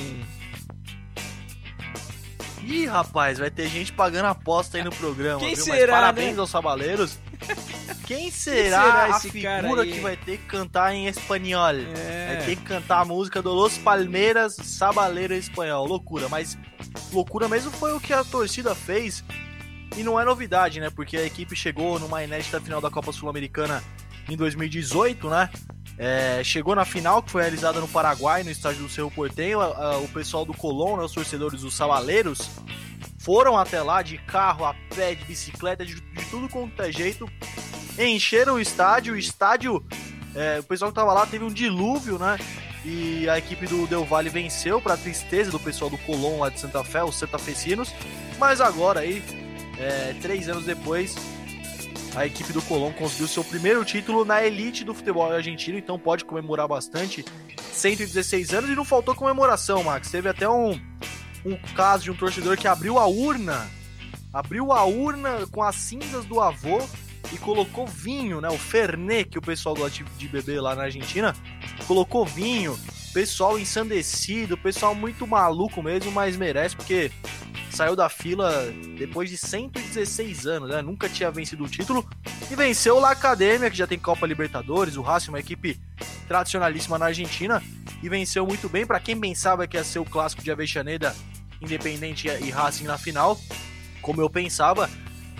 [2.62, 5.40] Ih, rapaz, vai ter gente pagando aposta aí no programa.
[5.40, 5.62] Quem viu?
[5.62, 6.40] será, Mas parabéns né?
[6.40, 7.18] aos sabaleiros.
[8.08, 11.74] Quem será, será a figura que vai ter que cantar em espanhol?
[11.96, 12.26] É.
[12.28, 15.86] Vai ter que cantar a música do Los Palmeiras Sabaleiro em espanhol.
[15.86, 16.56] Loucura, mas
[17.12, 19.22] loucura mesmo foi o que a torcida fez.
[19.96, 20.88] E não é novidade, né?
[20.90, 23.82] Porque a equipe chegou numa inédita final da Copa Sul-Americana
[24.28, 25.50] em 2018, né?
[25.98, 29.12] É, chegou na final, que foi realizada no Paraguai, no estádio do Cerro
[29.60, 32.48] a- o pessoal do Colón, né, os torcedores dos Sabaleiros,
[33.18, 37.28] foram até lá de carro, a pé, de bicicleta, de, de tudo quanto é jeito.
[37.98, 39.12] Encheram o estádio.
[39.12, 39.84] O estádio,
[40.34, 42.38] é, o pessoal que tava lá teve um dilúvio, né?
[42.82, 46.58] E a equipe do Del Valle venceu, para tristeza do pessoal do Colón lá de
[46.58, 47.92] Santa Fé, os santafesinos.
[48.38, 49.22] Mas agora aí,
[49.80, 51.16] é, três anos depois,
[52.14, 56.24] a equipe do Colón conseguiu seu primeiro título na elite do futebol argentino, então pode
[56.24, 57.24] comemorar bastante.
[57.72, 60.10] 116 anos e não faltou comemoração, Max.
[60.10, 60.72] Teve até um,
[61.44, 63.68] um caso de um torcedor que abriu a urna,
[64.32, 66.80] abriu a urna com as cinzas do avô
[67.32, 68.48] e colocou vinho, né?
[68.48, 71.34] O Fernet, que o pessoal gosta de, de beber lá na Argentina,
[71.86, 72.78] colocou vinho.
[73.12, 77.10] Pessoal ensandecido, pessoal muito maluco mesmo, mas merece porque
[77.70, 78.50] saiu da fila
[78.98, 80.82] depois de 116 anos, né?
[80.82, 82.08] Nunca tinha vencido o título
[82.50, 85.80] e venceu lá a Academia, que já tem Copa Libertadores, o Racing, uma equipe
[86.26, 87.62] tradicionalíssima na Argentina,
[88.02, 88.86] e venceu muito bem.
[88.86, 91.14] Para quem pensava que ia ser o clássico de Avexaneda,
[91.60, 93.38] Independente e Racing na final,
[94.00, 94.88] como eu pensava,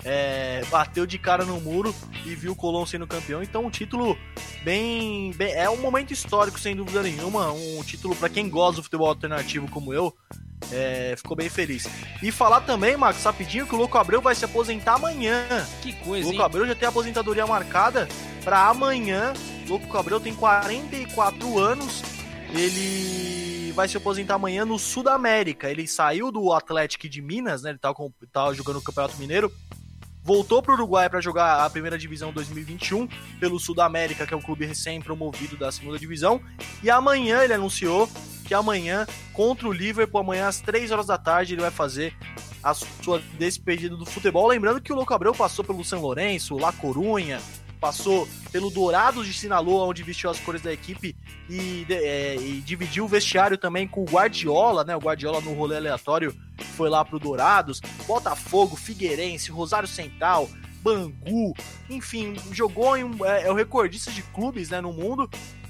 [0.03, 1.93] é, bateu de cara no muro
[2.25, 3.41] e viu o Colón sendo campeão.
[3.43, 4.17] Então, um título
[4.63, 8.83] bem, bem- é um momento histórico sem dúvida nenhuma, um título para quem gosta do
[8.83, 10.15] futebol alternativo como eu.
[10.71, 11.87] é, ficou bem feliz.
[12.21, 15.43] E falar também, Max, rapidinho, que o Louco Abreu vai se aposentar amanhã.
[15.81, 16.33] Que O coisa, hein?
[16.35, 18.07] Louco Abreu já tem a aposentadoria marcada
[18.43, 19.33] para amanhã.
[19.65, 22.01] O Louco Abreu tem 44 anos.
[22.53, 25.69] Ele vai se aposentar amanhã no Sul da América.
[25.69, 27.71] Ele saiu do Atlético de Minas, né?
[27.71, 29.51] Ele tava, com- tava jogando no Campeonato Mineiro.
[30.23, 33.07] Voltou para o Uruguai para jogar a primeira divisão 2021
[33.39, 36.39] pelo Sul da América, que é um clube recém-promovido da segunda divisão.
[36.83, 38.07] E amanhã ele anunciou
[38.45, 42.15] que amanhã, contra o Liverpool, amanhã às 3 horas da tarde, ele vai fazer
[42.61, 44.47] a sua despedida do futebol.
[44.47, 47.41] Lembrando que o Louco Abreu passou pelo São Lourenço, La Corunha,
[47.81, 51.15] passou pelo Dourados de Sinaloa, onde vestiu as cores da equipe
[51.49, 54.95] e, é, e dividiu o vestiário também com o Guardiola, né?
[54.95, 56.33] O Guardiola no rolê aleatório
[56.77, 60.47] foi lá pro Dourados, Botafogo, Figueirense, Rosário Central,
[60.83, 61.55] Bangu,
[61.89, 65.27] enfim, jogou em um, é, é o recordista de clubes, né, no mundo.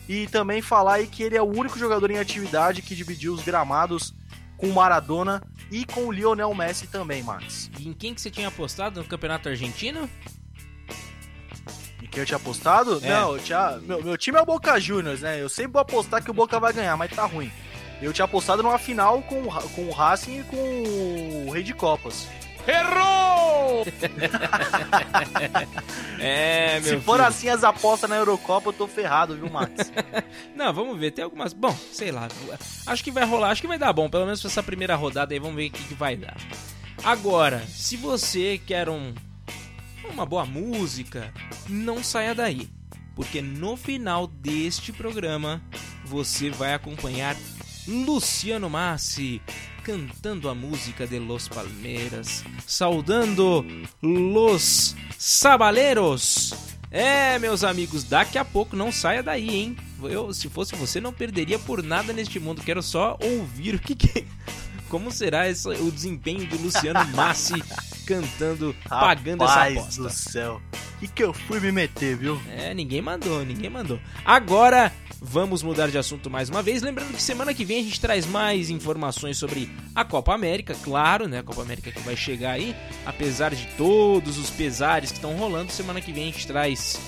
[0.09, 3.41] E também falar aí que ele é o único jogador em atividade que dividiu os
[3.41, 4.13] gramados
[4.57, 5.41] com o Maradona
[5.71, 7.71] e com o Lionel Messi também, Max.
[7.79, 10.09] E em quem que você tinha apostado no Campeonato Argentino?
[12.11, 12.99] E quem eu tinha apostado?
[13.03, 13.09] É.
[13.09, 15.41] Não, eu tinha, meu, meu time é o Boca Juniors, né?
[15.41, 17.49] Eu sempre vou apostar que o Boca vai ganhar, mas tá ruim.
[18.01, 20.57] Eu tinha apostado numa final com, com o Racing e com
[21.47, 22.27] o Rei de Copas.
[22.67, 23.85] Errou!
[26.19, 27.27] é, meu Se for filho.
[27.27, 29.91] assim as apostas na Eurocopa, eu tô ferrado, viu, Max?
[30.53, 31.11] Não, vamos ver.
[31.11, 31.53] Tem algumas.
[31.53, 32.27] Bom, sei lá.
[32.87, 33.51] Acho que vai rolar.
[33.51, 34.09] Acho que vai dar bom.
[34.09, 35.39] Pelo menos pra essa primeira rodada aí.
[35.39, 36.35] Vamos ver o que, que vai dar.
[37.03, 39.13] Agora, se você quer um,
[40.11, 41.33] uma boa música,
[41.67, 42.69] não saia daí.
[43.15, 45.61] Porque no final deste programa
[46.05, 47.35] você vai acompanhar
[47.87, 49.41] Luciano Massi
[49.83, 53.65] cantando a música de Los Palmeiras, saudando
[54.01, 56.53] Los Sabaleiros.
[56.91, 59.77] É, meus amigos, daqui a pouco não saia daí, hein?
[60.03, 62.61] Eu, se fosse você, não perderia por nada neste mundo.
[62.61, 64.25] Quero só ouvir o que, que
[64.91, 67.63] como será esse, o desempenho de Luciano Massi
[68.05, 70.01] cantando, pagando essa Rapaz aposta.
[70.03, 70.61] do céu.
[70.95, 72.39] O que, que eu fui me meter, viu?
[72.49, 73.97] É, ninguém mandou, ninguém mandou.
[74.25, 76.81] Agora vamos mudar de assunto mais uma vez.
[76.81, 81.25] Lembrando que semana que vem a gente traz mais informações sobre a Copa América, claro,
[81.25, 81.39] né?
[81.39, 82.75] A Copa América que vai chegar aí.
[83.05, 86.99] Apesar de todos os pesares que estão rolando, semana que vem a gente traz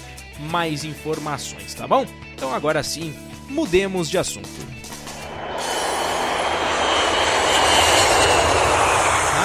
[0.49, 2.05] mais informações, tá bom?
[2.33, 3.13] Então agora sim,
[3.49, 4.49] mudemos de assunto.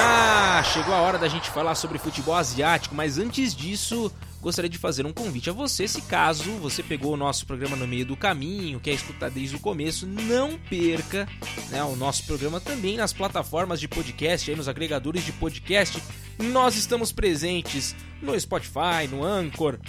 [0.01, 4.79] Ah, chegou a hora da gente falar sobre futebol asiático, mas antes disso, gostaria de
[4.79, 8.17] fazer um convite a você, se caso você pegou o nosso programa no meio do
[8.17, 11.29] caminho, quer escutar desde o começo, não perca
[11.71, 16.01] né, o nosso programa também nas plataformas de podcast, aí nos agregadores de podcast.
[16.39, 19.81] Nós estamos presentes no Spotify, no Anchor,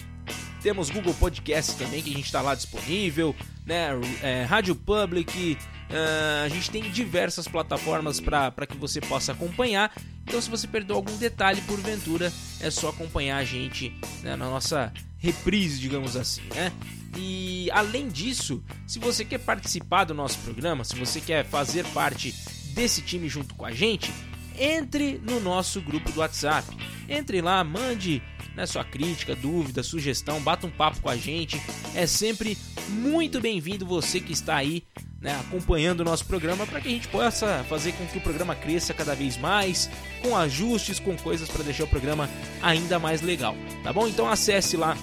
[0.62, 3.36] temos Google Podcast também, que a gente está lá disponível,
[3.66, 3.89] né?
[4.22, 5.57] É, Rádio Public,
[5.89, 9.91] uh, a gente tem diversas plataformas para que você possa acompanhar.
[10.24, 14.93] Então, se você perdeu algum detalhe porventura, é só acompanhar a gente né, na nossa
[15.18, 16.72] reprise, digamos assim, né?
[17.18, 22.34] E além disso, se você quer participar do nosso programa, se você quer fazer parte
[22.74, 24.14] desse time junto com a gente,
[24.60, 26.68] entre no nosso grupo do WhatsApp.
[27.07, 28.22] Entre lá, mande
[28.60, 31.62] né, sua crítica, dúvida, sugestão, bata um papo com a gente.
[31.95, 32.57] É sempre
[32.89, 34.84] muito bem-vindo você que está aí
[35.22, 38.53] né, acompanhando o nosso programa para que a gente possa fazer com que o programa
[38.55, 39.89] cresça cada vez mais,
[40.22, 42.30] com ajustes, com coisas para deixar o programa
[42.62, 44.10] ainda mais legal, tá bom?
[44.10, 44.97] Então acesse lá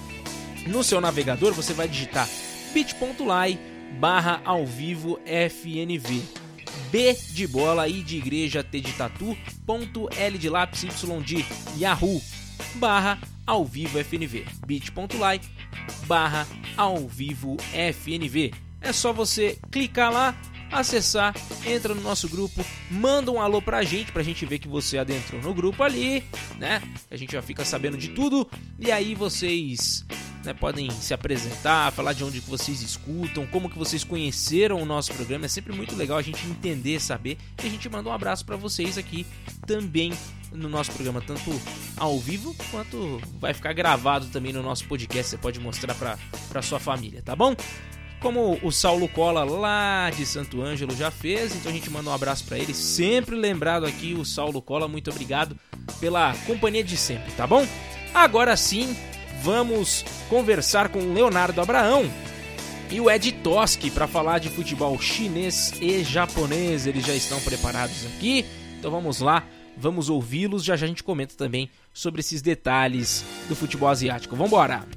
[0.67, 2.29] no seu navegador, você vai digitar
[2.73, 3.59] bit.ly
[3.99, 6.21] barra ao vivo FNV.
[6.91, 9.35] B de bola, I de igreja, T de tatu,
[9.65, 11.45] ponto L de lápis, Y de
[11.79, 12.21] Yahoo,
[12.75, 13.17] barra
[13.47, 14.45] ao vivo FNV.
[14.67, 15.41] bit.ly
[16.05, 16.45] barra
[16.75, 17.57] ao vivo
[17.93, 18.53] FNV.
[18.81, 20.35] É só você clicar lá,
[20.71, 24.97] acessar, entra no nosso grupo, manda um alô pra gente, pra gente ver que você
[24.97, 26.23] adentrou no grupo ali,
[26.57, 26.81] né?
[27.09, 28.49] A gente já fica sabendo de tudo
[28.79, 30.05] e aí vocês
[30.47, 35.13] né, podem se apresentar, falar de onde vocês escutam, como que vocês conheceram o nosso
[35.13, 35.45] programa.
[35.45, 37.37] É sempre muito legal a gente entender, saber.
[37.61, 39.25] E a gente manda um abraço para vocês aqui
[39.65, 40.13] também
[40.51, 41.51] no nosso programa, tanto
[41.97, 45.31] ao vivo quanto vai ficar gravado também no nosso podcast.
[45.31, 47.53] Você pode mostrar para sua família, tá bom?
[48.19, 52.13] Como o Saulo Cola lá de Santo Ângelo já fez, então a gente manda um
[52.13, 52.73] abraço para ele.
[52.73, 55.55] Sempre lembrado aqui o Saulo Cola, muito obrigado
[55.99, 57.65] pela companhia de sempre, tá bom?
[58.13, 58.95] Agora sim,
[59.43, 62.09] vamos conversar com o Leonardo Abraão
[62.89, 66.87] e o Ed Toski para falar de futebol chinês e japonês.
[66.87, 68.45] Eles já estão preparados aqui,
[68.79, 69.43] então vamos lá,
[69.77, 70.63] vamos ouvi-los.
[70.63, 74.35] Já já a gente comenta também sobre esses detalhes do futebol asiático.
[74.35, 74.96] Vamos embora!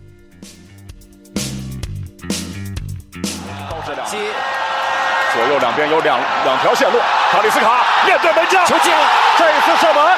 [5.33, 6.97] 左右两边有两两条线路，
[7.31, 9.01] 卡里斯卡面对门将，球进了，
[9.37, 10.17] 这一次射门。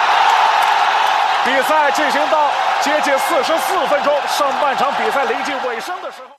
[1.44, 2.50] 比赛进行到
[2.82, 6.36] 接近四十四分钟，上半场比赛临近尾声的时候。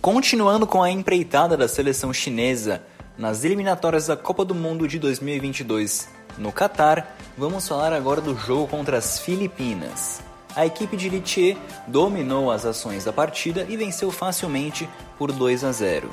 [0.00, 2.82] Continuando com a empreitada da seleção chinesa
[3.18, 7.04] nas eliminatórias da Copa do Mundo de 2022 no Catar,
[7.36, 10.20] vamos falar agora do jogo contra as Filipinas.
[10.54, 14.88] A equipe de Litier dominou as ações da partida e venceu facilmente
[15.18, 16.08] por 2 a 0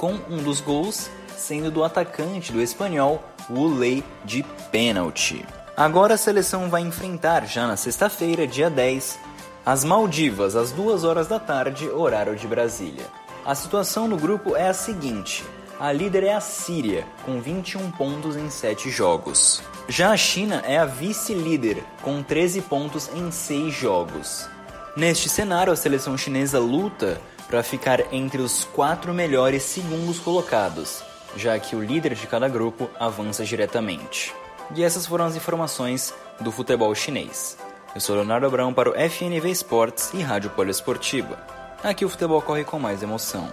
[0.00, 4.42] com um dos gols sendo do atacante do espanhol Wulei de
[4.72, 5.44] pênalti.
[5.76, 9.18] Agora a seleção vai enfrentar já na sexta-feira, dia 10,
[9.64, 13.04] as Maldivas às 2 horas da tarde, horário de Brasília.
[13.44, 15.44] A situação no grupo é a seguinte:
[15.78, 19.62] a líder é a Síria, com 21 pontos em 7 jogos.
[19.86, 24.48] Já a China é a vice-líder, com 13 pontos em 6 jogos.
[24.96, 27.20] Neste cenário, a seleção chinesa luta
[27.50, 31.02] para ficar entre os quatro melhores segundos colocados,
[31.36, 34.32] já que o líder de cada grupo avança diretamente.
[34.74, 37.58] E essas foram as informações do futebol chinês.
[37.92, 41.44] Eu sou Leonardo Abrão para o FNV Esportes e Rádio Poliesportiva.
[41.82, 43.52] Aqui o futebol corre com mais emoção.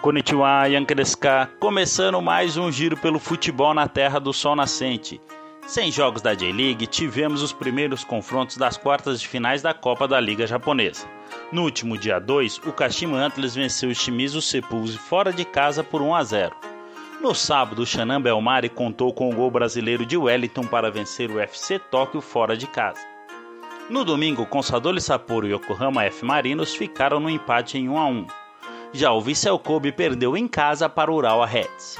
[0.00, 5.20] Konnichiwa, Yankereska, começando mais um giro pelo futebol na terra do sol nascente.
[5.66, 10.18] Sem jogos da J-League, tivemos os primeiros confrontos das quartas de finais da Copa da
[10.18, 11.06] Liga Japonesa.
[11.52, 16.00] No último dia 2, o Kashima Antlers venceu o Shimizu Sepulse fora de casa por
[16.00, 16.56] 1 a 0.
[17.20, 21.38] No sábado, o Shannon Belmari contou com o gol brasileiro de Wellington para vencer o
[21.38, 23.06] FC Tóquio fora de casa.
[23.90, 28.26] No domingo, Consadole Sapporo e Yokohama F Marinos ficaram no empate em 1 a 1.
[28.92, 31.96] Já o Vissel Kobe perdeu em casa para o Urawa Reds.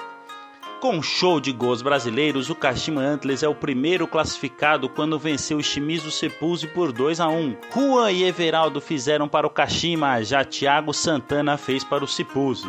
[0.81, 5.63] Com show de gols brasileiros, o Kashima Antlers é o primeiro classificado quando venceu o
[5.63, 7.57] Shimizu Sepulse por 2 a 1.
[7.73, 12.67] Juan e Everaldo fizeram para o Kashima, já Thiago Santana fez para o Sepulse.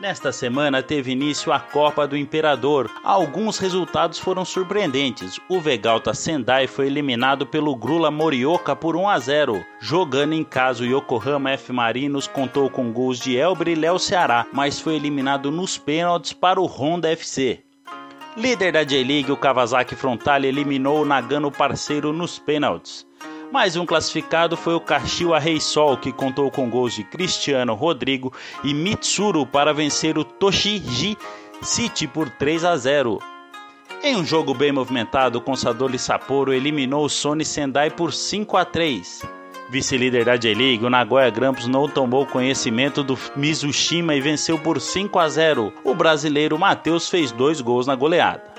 [0.00, 2.88] Nesta semana teve início a Copa do Imperador.
[3.02, 5.40] Alguns resultados foram surpreendentes.
[5.48, 9.64] O Vegalta Sendai foi eliminado pelo Grula Morioka por 1 a 0.
[9.80, 14.46] Jogando em casa, o Yokohama F Marinos contou com gols de Elbre e Léo Ceará,
[14.52, 17.64] mas foi eliminado nos pênaltis para o Honda FC.
[18.36, 23.07] Líder da J-League, o Kawasaki Frontale eliminou o Nagano Parceiro nos pênaltis.
[23.50, 28.30] Mais um classificado foi o Kashiwa Reysol, que contou com gols de Cristiano, Rodrigo
[28.62, 31.16] e Mitsuru para vencer o Toshiji
[31.62, 33.18] City por 3 a 0.
[34.02, 38.66] Em um jogo bem movimentado, o Consadole Sapporo eliminou o Sony Sendai por 5 a
[38.66, 39.22] 3.
[39.70, 45.18] Vice-líder da J-League, o Nagoya Grampus não tomou conhecimento do Mizushima e venceu por 5
[45.18, 45.72] a 0.
[45.84, 48.57] O brasileiro Matheus fez dois gols na goleada.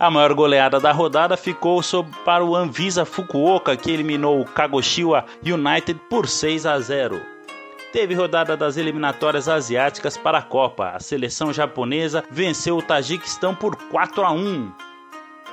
[0.00, 1.82] A maior goleada da rodada ficou
[2.24, 7.20] para o Anvisa Fukuoka, que eliminou o Kagoshima United por 6 a 0.
[7.92, 10.92] Teve rodada das eliminatórias asiáticas para a Copa.
[10.92, 14.72] A seleção japonesa venceu o Tajiquistão por 4 a 1.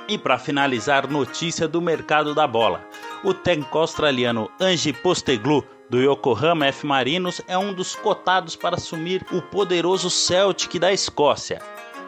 [0.08, 2.80] E para finalizar, notícia do mercado da bola.
[3.22, 9.26] O técnico australiano Ange Posteglu do Yokohama F Marinos é um dos cotados para assumir
[9.30, 11.60] o poderoso Celtic da Escócia.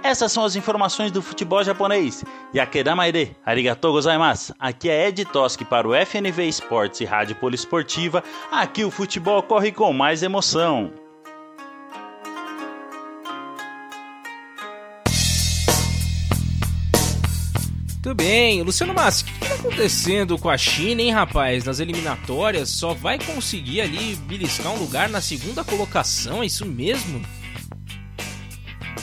[0.02, 2.24] Essas são as informações do futebol japonês.
[2.54, 4.54] Yakeda Maide, arigatou gozaimasu.
[4.58, 8.24] Aqui é Ed Toski para o FNV Esportes e Rádio Poliesportiva.
[8.50, 10.90] Aqui o futebol corre com mais emoção.
[18.02, 21.64] Muito bem, Luciano Massi, o que está acontecendo com a China, hein, rapaz?
[21.64, 27.22] Nas eliminatórias, só vai conseguir ali beliscar um lugar na segunda colocação, é isso mesmo?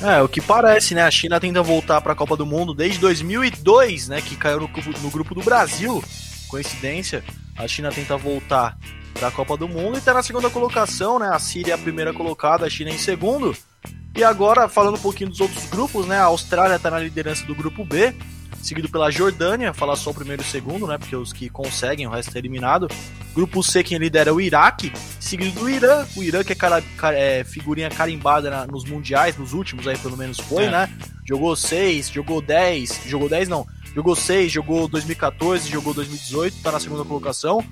[0.02, 1.02] É, o que parece, né?
[1.02, 4.22] A China tenta voltar para a Copa do Mundo desde 2002, né?
[4.22, 4.70] Que caiu no,
[5.02, 6.04] no grupo do Brasil.
[6.48, 7.24] Coincidência.
[7.58, 8.78] A China tenta voltar
[9.14, 11.30] para a Copa do Mundo e está na segunda colocação, né?
[11.30, 13.58] A Síria é a primeira colocada, a China em segundo.
[14.16, 16.20] E agora, falando um pouquinho dos outros grupos, né?
[16.20, 18.14] A Austrália está na liderança do grupo B
[18.68, 20.98] seguido pela Jordânia, falar só o primeiro e o segundo, né?
[20.98, 22.88] Porque os que conseguem, o resto é eliminado.
[23.34, 26.06] Grupo C, quem lidera é o Iraque, seguido do Irã.
[26.16, 30.18] O Irã, que é, cara, é figurinha carimbada na, nos mundiais, nos últimos aí pelo
[30.18, 30.70] menos foi, é.
[30.70, 30.90] né?
[31.26, 33.66] Jogou 6, jogou 10, jogou 10 não,
[33.98, 37.64] jogou 6, jogou 2014, jogou 2018, tá na segunda colocação.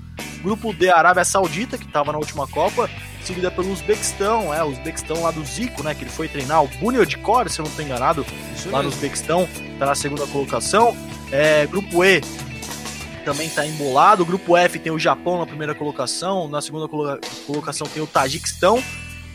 [0.41, 2.89] Grupo D, Arábia Saudita, que tava na última Copa,
[3.23, 6.67] seguida pelo Uzbequistão, é, o Uzbequistão lá do Zico, né, que ele foi treinar, o
[6.80, 8.84] Bunyodkor, se eu não estou enganado, Isso lá mesmo.
[8.84, 9.47] no Uzbequistão,
[9.78, 10.97] tá na segunda colocação.
[11.32, 12.21] É, grupo E
[13.23, 16.88] também tá embolado, o grupo F tem o Japão na primeira colocação, na segunda
[17.45, 18.84] colocação tem o Tajiquistão,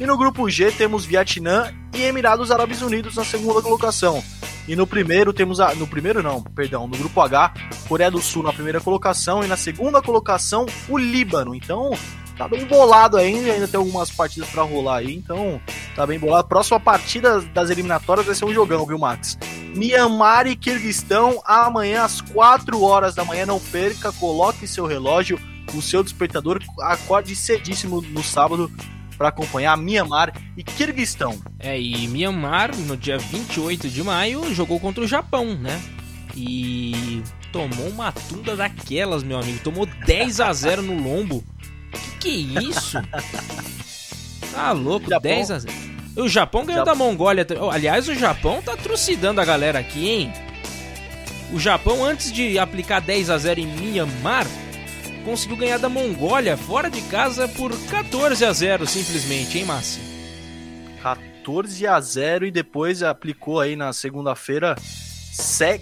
[0.01, 4.25] e no grupo G temos Vietnã e Emirados Árabes Unidos na segunda colocação.
[4.67, 5.75] E no primeiro temos a.
[5.75, 7.53] No primeiro não, perdão, no grupo H,
[7.87, 11.55] Coreia do Sul na primeira colocação e na segunda colocação o Líbano.
[11.55, 11.91] Então,
[12.39, 15.61] tá bem bolado ainda, ainda tem algumas partidas para rolar aí, então
[15.95, 16.49] tá bem bolado.
[16.49, 19.37] Próxima partida das eliminatórias vai ser um jogão, viu, Max?
[19.75, 25.39] Myanmar e Kirguistão amanhã às 4 horas da manhã, não perca, coloque seu relógio,
[25.75, 28.71] o seu despertador, acorde cedíssimo no sábado
[29.21, 31.39] para acompanhar Myanmar e Kirguistão.
[31.59, 35.79] É, e Myanmar, no dia 28 de maio, jogou contra o Japão, né?
[36.35, 39.59] E tomou uma tunda daquelas, meu amigo.
[39.63, 41.45] Tomou 10 a 0 no lombo.
[42.19, 42.97] Que que é isso?
[44.53, 45.31] Tá louco, Japão.
[45.31, 45.75] 10 a 0.
[46.17, 46.99] O Japão ganhou Japão.
[46.99, 47.47] da Mongólia.
[47.71, 50.33] Aliás, o Japão tá trucidando a galera aqui, hein?
[51.53, 54.47] O Japão, antes de aplicar 10 a 0 em Myanmar,
[55.21, 60.03] conseguiu ganhar da Mongólia fora de casa por 14 a 0 simplesmente, hein, Márcio?
[61.03, 64.77] 14 a 0 e depois aplicou aí na segunda-feira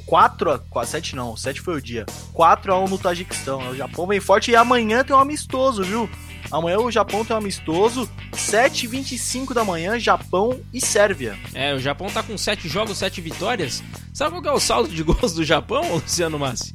[0.06, 2.06] 4 a 7 não, 7 foi o dia.
[2.32, 3.70] 4 a 1 no Tajiquistão.
[3.70, 6.08] O Japão vem forte e amanhã tem um amistoso, viu?
[6.50, 11.36] Amanhã o Japão tem um amistoso, 7h25 da manhã, Japão e Sérvia.
[11.52, 13.82] É, o Japão tá com 7 jogos, 7 vitórias.
[14.14, 16.72] Sabe qual é o saldo de gols do Japão, Luciano Massi?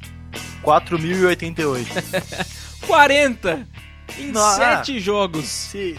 [0.62, 2.86] 4.088.
[2.86, 3.66] 40
[4.18, 5.46] em 7 ah, jogos.
[5.46, 5.98] Se,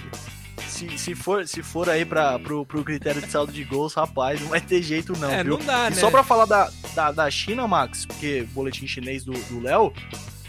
[0.67, 4.41] se, se, for, se for aí pra, pro, pro critério de saldo de gols, rapaz,
[4.41, 5.57] não vai ter jeito não, é, viu?
[5.57, 5.95] Não dá, e né?
[5.95, 9.93] só pra falar da, da, da China, Max, porque boletim chinês do Léo,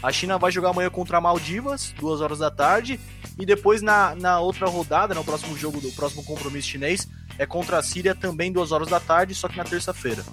[0.01, 2.99] a China vai jogar amanhã contra a Maldivas, duas horas da tarde,
[3.37, 7.07] e depois na, na outra rodada, no próximo jogo do próximo compromisso chinês,
[7.37, 10.23] é contra a Síria também duas horas da tarde, só que na terça-feira.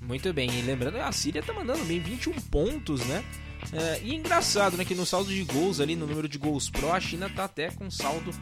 [0.00, 3.24] Muito bem, e lembrando, a Síria tá mandando bem 21 pontos, né?
[3.72, 6.92] É, e engraçado, né, que no saldo de gols ali, no número de gols pro,
[6.92, 8.32] a China tá até com saldo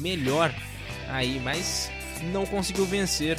[0.00, 0.52] melhor
[1.08, 1.90] aí, mas
[2.32, 3.36] não conseguiu vencer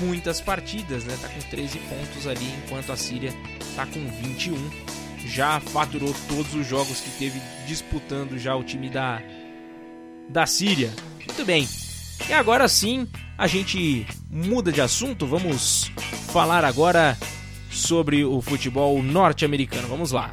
[0.00, 1.16] muitas partidas, né?
[1.20, 3.32] Tá com 13 pontos ali, enquanto a Síria
[3.76, 4.56] tá com 21.
[5.26, 9.20] Já faturou todos os jogos que teve disputando já o time da
[10.28, 10.92] da Síria.
[11.26, 11.68] Muito bem.
[12.28, 13.06] E agora sim,
[13.38, 15.92] a gente muda de assunto, vamos
[16.32, 17.16] falar agora
[17.70, 19.86] sobre o futebol norte-americano.
[19.86, 20.32] Vamos lá.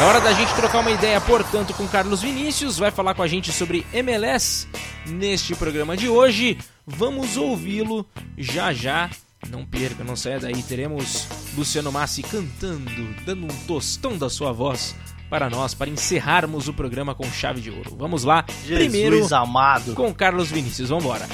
[0.00, 3.28] É hora da gente trocar uma ideia, portanto, com Carlos Vinícius, vai falar com a
[3.28, 4.66] gente sobre MLS
[5.06, 6.56] neste programa de hoje.
[6.86, 8.06] Vamos ouvi-lo
[8.38, 9.10] já já
[9.50, 10.62] Não perca, não saia daí.
[10.62, 14.94] Teremos Luciano Massi cantando, dando um tostão da sua voz
[15.30, 17.94] para nós, para encerrarmos o programa com chave de ouro.
[17.96, 19.94] Vamos lá, Jesus primeiro amado.
[19.94, 20.88] com Carlos Vinícius.
[20.88, 21.26] Vamos embora.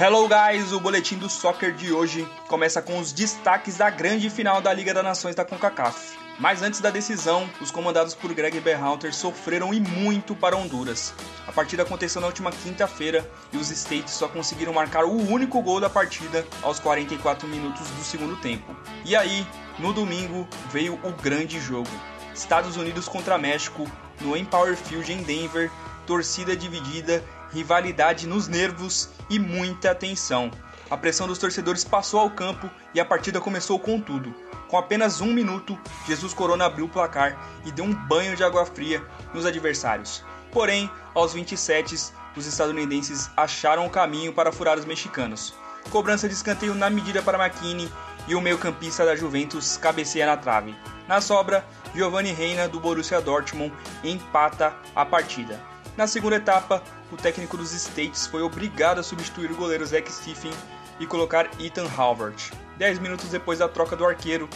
[0.00, 4.60] Hello guys, o boletim do soccer de hoje começa com os destaques da grande final
[4.60, 6.27] da Liga das Nações da CONCACAF.
[6.38, 11.12] Mas antes da decisão, os comandados por Greg Berhalter sofreram e muito para Honduras.
[11.48, 15.80] A partida aconteceu na última quinta-feira e os States só conseguiram marcar o único gol
[15.80, 18.76] da partida aos 44 minutos do segundo tempo.
[19.04, 19.44] E aí,
[19.80, 21.90] no domingo, veio o grande jogo.
[22.32, 25.68] Estados Unidos contra México, no Empower Field em Denver,
[26.06, 30.52] torcida dividida, rivalidade nos nervos e muita tensão.
[30.88, 34.32] A pressão dos torcedores passou ao campo e a partida começou com tudo.
[34.68, 38.66] Com apenas um minuto, Jesus Corona abriu o placar e deu um banho de água
[38.66, 39.02] fria
[39.32, 40.22] nos adversários.
[40.52, 41.94] Porém, aos 27,
[42.36, 45.54] os estadunidenses acharam o caminho para furar os mexicanos.
[45.90, 47.90] Cobrança de escanteio na medida para McKinney
[48.26, 50.76] e o meio-campista da Juventus cabeceia na trave.
[51.08, 51.64] Na sobra,
[51.94, 55.58] Giovanni Reina do Borussia Dortmund empata a partida.
[55.96, 60.52] Na segunda etapa, o técnico dos States foi obrigado a substituir o goleiro Zach Stephen
[61.00, 62.52] e colocar Ethan Halvert.
[62.78, 64.48] 10 minutos depois da troca do arqueiro,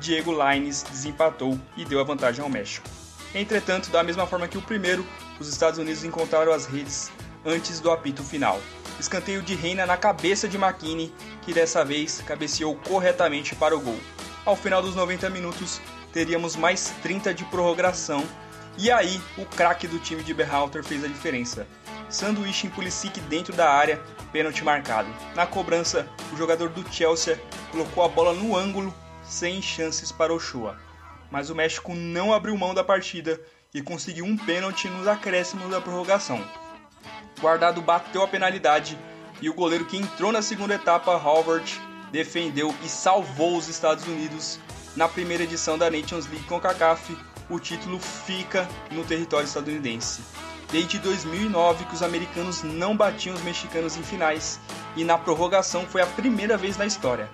[0.00, 2.88] Diego Lines desempatou e deu a vantagem ao México.
[3.34, 5.06] Entretanto, da mesma forma que o primeiro,
[5.38, 7.10] os Estados Unidos encontraram as redes
[7.46, 8.60] antes do apito final.
[8.98, 13.98] Escanteio de Reina na cabeça de McKinney, que dessa vez cabeceou corretamente para o gol.
[14.44, 15.80] Ao final dos 90 minutos,
[16.12, 18.24] teríamos mais 30 de prorrogação,
[18.76, 21.66] e aí o craque do time de Berhalter fez a diferença.
[22.08, 24.00] Sanduíche em Pulisic dentro da área,
[24.32, 25.08] pênalti marcado.
[25.34, 27.40] Na cobrança, o jogador do Chelsea
[27.70, 30.76] colocou a bola no ângulo, sem chances para o Shoa.
[31.30, 33.38] Mas o México não abriu mão da partida
[33.74, 36.42] e conseguiu um pênalti nos acréscimos da prorrogação.
[37.40, 38.98] Guardado bateu a penalidade
[39.40, 41.78] e o goleiro que entrou na segunda etapa, Halvert,
[42.10, 44.58] defendeu e salvou os Estados Unidos
[44.96, 47.16] na primeira edição da Nations League com CACAF.
[47.48, 50.22] O título fica no território estadunidense.
[50.70, 54.60] Desde 2009 que os americanos não batiam os mexicanos em finais
[54.94, 57.30] e na prorrogação foi a primeira vez na história.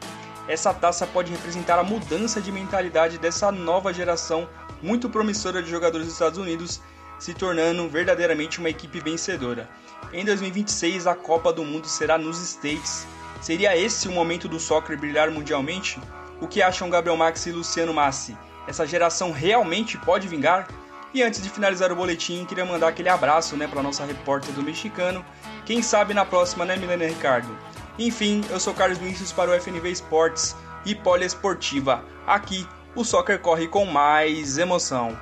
[0.47, 4.49] Essa taça pode representar a mudança de mentalidade dessa nova geração
[4.81, 6.81] muito promissora de jogadores dos Estados Unidos,
[7.19, 9.69] se tornando verdadeiramente uma equipe vencedora.
[10.13, 13.05] Em 2026 a Copa do Mundo será nos States.
[13.41, 15.99] Seria esse o momento do soccer brilhar mundialmente?
[16.41, 18.37] O que acham Gabriel Max e Luciano Massi?
[18.69, 20.69] Essa geração realmente pode vingar?
[21.15, 24.65] E antes de finalizar o boletim, queria mandar aquele abraço né, para nossa repórter do
[24.65, 25.25] mexicano.
[25.65, 27.57] Quem sabe na próxima, né, Milena Ricardo?
[27.97, 32.05] Enfim, eu sou Carlos Vinícius para o FNV Esportes e Poliesportiva.
[32.27, 35.17] Aqui, o soccer corre com mais emoção.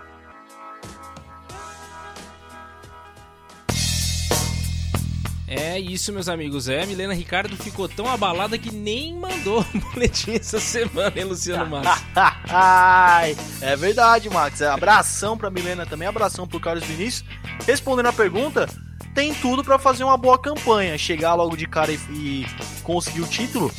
[5.55, 6.67] É isso, meus amigos.
[6.67, 12.03] É, Milena Ricardo ficou tão abalada que nem mandou boletim essa semana, hein, Luciano Max?
[12.49, 14.63] Ai, é verdade, Max.
[14.63, 17.29] É, abração pra Milena também, abração pro Carlos Vinícius.
[17.67, 18.67] Respondendo a pergunta,
[19.15, 20.97] tem tudo para fazer uma boa campanha.
[20.97, 22.47] Chegar logo de cara e, e,
[22.83, 23.71] conseguir o título,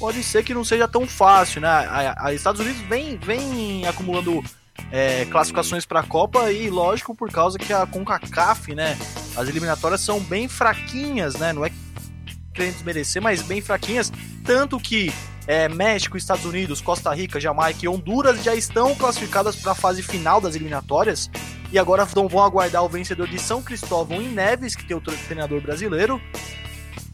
[0.00, 1.68] pode ser que não seja tão fácil, né?
[1.68, 4.42] A, a Estados Unidos vem, vem acumulando
[4.90, 8.96] é, classificações para a Copa e, lógico, por causa que a CONCACAF, né?
[9.36, 11.52] As eliminatórias são bem fraquinhas, né?
[11.52, 11.70] Não é
[12.52, 14.12] querendo desmerecer, mas bem fraquinhas.
[14.44, 15.12] Tanto que
[15.46, 20.02] é, México, Estados Unidos, Costa Rica, Jamaica e Honduras já estão classificadas para a fase
[20.02, 21.30] final das eliminatórias.
[21.72, 25.60] E agora vão aguardar o vencedor de São Cristóvão e Neves, que tem o treinador
[25.60, 26.20] brasileiro.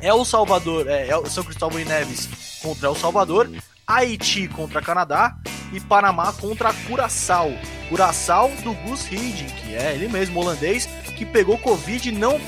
[0.00, 2.28] É o Salvador, é, é o São Cristóvão e Neves
[2.62, 3.50] contra o Salvador.
[3.86, 5.36] Haiti contra Canadá
[5.72, 7.52] e Panamá contra Curaçao.
[7.88, 12.40] Curaçao do Gus Hiddink, que é ele mesmo, holandês, que pegou Covid e não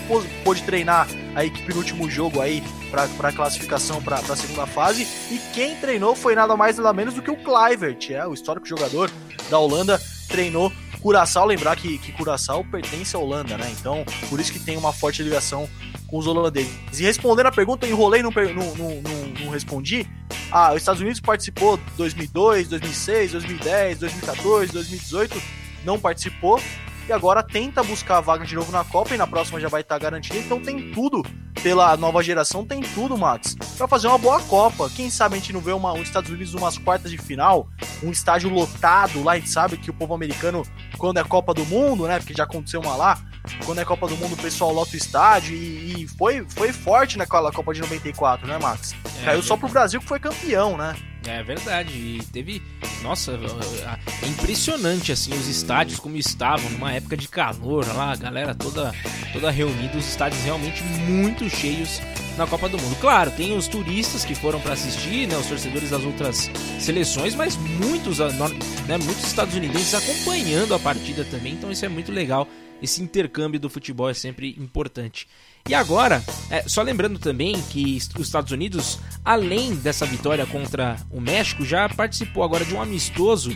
[0.45, 5.07] pôde treinar a equipe no último jogo aí para classificação para a segunda fase.
[5.31, 8.67] E quem treinou foi nada mais nada menos do que o Kluivert, é, o histórico
[8.67, 9.09] jogador
[9.49, 11.47] da Holanda, treinou Curaçao.
[11.47, 13.73] Lembrar que, que Curaçao pertence à Holanda, né?
[13.79, 15.69] Então, por isso que tem uma forte ligação
[16.07, 16.73] com os holandeses.
[16.99, 20.07] E respondendo a pergunta, eu enrolei não, não, não, não, respondi.
[20.51, 25.43] Ah, os Estados Unidos participou 2002, 2006, 2010, 2014, 2018,
[25.85, 26.61] não participou.
[27.09, 29.81] E agora tenta buscar a vaga de novo na Copa e na próxima já vai
[29.81, 30.37] estar garantida.
[30.37, 31.25] Então tem tudo
[31.63, 34.91] pela nova geração, tem tudo, Max, para fazer uma boa Copa.
[34.91, 37.67] Quem sabe a gente não vê uma, os Estados Unidos umas quartas de final,
[38.03, 40.63] um estádio lotado lá, a gente sabe que o povo americano,
[40.99, 43.19] quando é Copa do Mundo, né, porque já aconteceu uma lá,
[43.65, 47.17] quando é Copa do Mundo o pessoal lota o estádio e, e foi, foi forte
[47.17, 48.95] naquela Copa de 94, né, Max?
[49.23, 50.95] É, Caiu só pro Brasil que foi campeão, né?
[51.27, 52.63] É verdade, e teve.
[53.03, 58.55] Nossa, é impressionante assim os estádios como estavam numa época de calor lá, a galera
[58.55, 58.93] toda,
[59.33, 62.01] toda reunida, os estádios realmente muito cheios
[62.37, 62.97] na Copa do Mundo.
[63.01, 66.51] Claro, tem os turistas que foram para assistir, né, os torcedores das outras
[66.81, 72.49] seleções, mas muitos, né, muitos estadunidenses acompanhando a partida também, então isso é muito legal.
[72.83, 75.29] Esse intercâmbio do futebol é sempre importante.
[75.69, 81.21] E agora, é, só lembrando também que os Estados Unidos, além dessa vitória contra o
[81.21, 83.51] México, já participou agora de um amistoso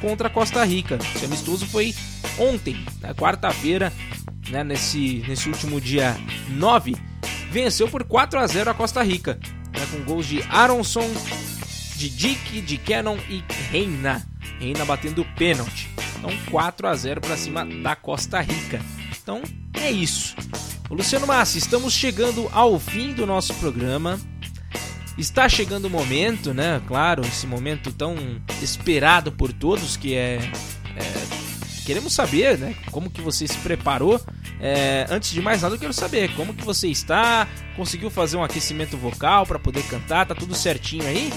[0.00, 0.98] contra a Costa Rica.
[1.14, 1.94] Esse amistoso foi
[2.38, 3.92] ontem, na quarta-feira,
[4.50, 6.16] né, nesse, nesse último dia
[6.50, 6.94] 9,
[7.50, 9.38] venceu por 4 a 0 a Costa Rica,
[9.72, 11.08] né, com gols de Aronson,
[11.96, 14.26] de Dick, de Cannon e Reina.
[14.58, 15.90] Reina batendo pênalti.
[16.18, 18.80] Então 4 a 0 para cima da Costa Rica.
[19.22, 19.42] Então
[19.74, 20.34] é isso.
[20.90, 24.20] Luciano Massi, estamos chegando ao fim do nosso programa.
[25.16, 26.80] Está chegando o momento, né?
[26.86, 28.16] Claro, esse momento tão
[28.62, 30.36] esperado por todos que é,
[30.96, 32.74] é queremos saber, né?
[32.90, 34.20] Como que você se preparou?
[34.60, 37.46] É, antes de mais nada, eu quero saber como que você está.
[37.76, 40.26] Conseguiu fazer um aquecimento vocal para poder cantar?
[40.26, 41.30] Tá tudo certinho aí?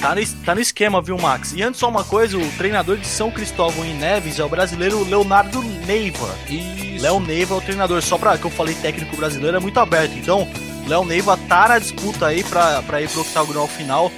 [0.00, 1.52] Tá no, tá no esquema, viu, Max?
[1.52, 5.02] E antes só uma coisa, o treinador de São Cristóvão em Neves é o brasileiro
[5.04, 6.34] Leonardo Neiva.
[6.48, 7.02] Isso.
[7.02, 10.12] Léo Neiva é o treinador, só pra que eu falei técnico brasileiro, é muito aberto.
[10.12, 10.48] Então,
[10.86, 14.10] Léo Neiva tá na disputa aí pra, pra ir pro octagonal final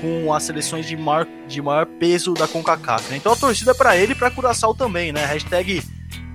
[0.00, 3.16] com as seleções de maior, de maior peso da CONCACAF, né?
[3.16, 5.24] Então a torcida é pra ele e pra Curaçao também, né?
[5.24, 5.82] Hashtag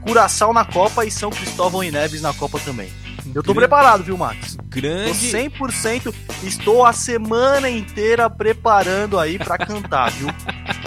[0.02, 2.92] Curaçao na Copa e São Cristóvão e Neves na Copa também.
[3.34, 4.58] Eu tô preparado, viu, Max?
[4.66, 5.32] Grande.
[5.32, 6.14] Tô 100%.
[6.44, 10.28] Estou a semana inteira preparando aí para cantar, viu?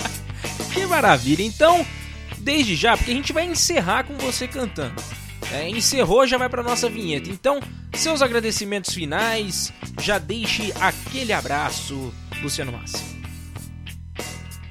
[0.73, 1.43] que maravilha.
[1.43, 1.85] Então,
[2.39, 4.95] desde já, porque a gente vai encerrar com você cantando.
[5.53, 7.31] É, encerrou, já vai para nossa vinheta.
[7.31, 7.61] Então,
[7.95, 13.24] seus agradecimentos finais, já deixe aquele abraço, Luciano Massi.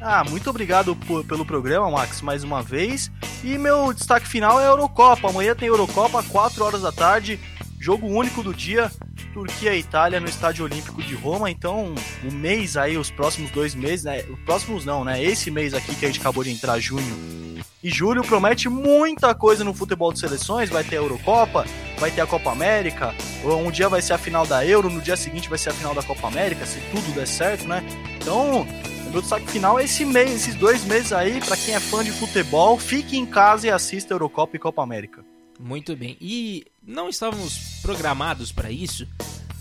[0.06, 3.10] Ah, muito obrigado por, pelo programa, Max, mais uma vez.
[3.42, 5.30] E meu destaque final é a Eurocopa.
[5.30, 7.40] Amanhã tem Eurocopa, 4 horas da tarde.
[7.80, 8.92] Jogo único do dia,
[9.34, 11.50] Turquia e Itália no Estádio Olímpico de Roma.
[11.50, 14.26] Então, o mês aí, os próximos dois meses, né?
[14.30, 15.24] Os próximos não, né?
[15.24, 19.64] Esse mês aqui que a gente acabou de entrar, junho e julho, promete muita coisa
[19.64, 20.70] no futebol de seleções.
[20.70, 21.66] Vai ter a Eurocopa,
[21.98, 23.16] vai ter a Copa América.
[23.46, 25.96] Um dia vai ser a final da Euro, no dia seguinte vai ser a final
[25.96, 27.82] da Copa América, se tudo der certo, né?
[28.18, 28.68] Então,
[29.14, 32.04] o meu destaque final é esse mês, esses dois meses aí, para quem é fã
[32.04, 35.24] de futebol, fique em casa e assista Eurocopa e Copa América.
[35.60, 36.18] Muito bem.
[36.20, 39.08] E não estávamos programados para isso,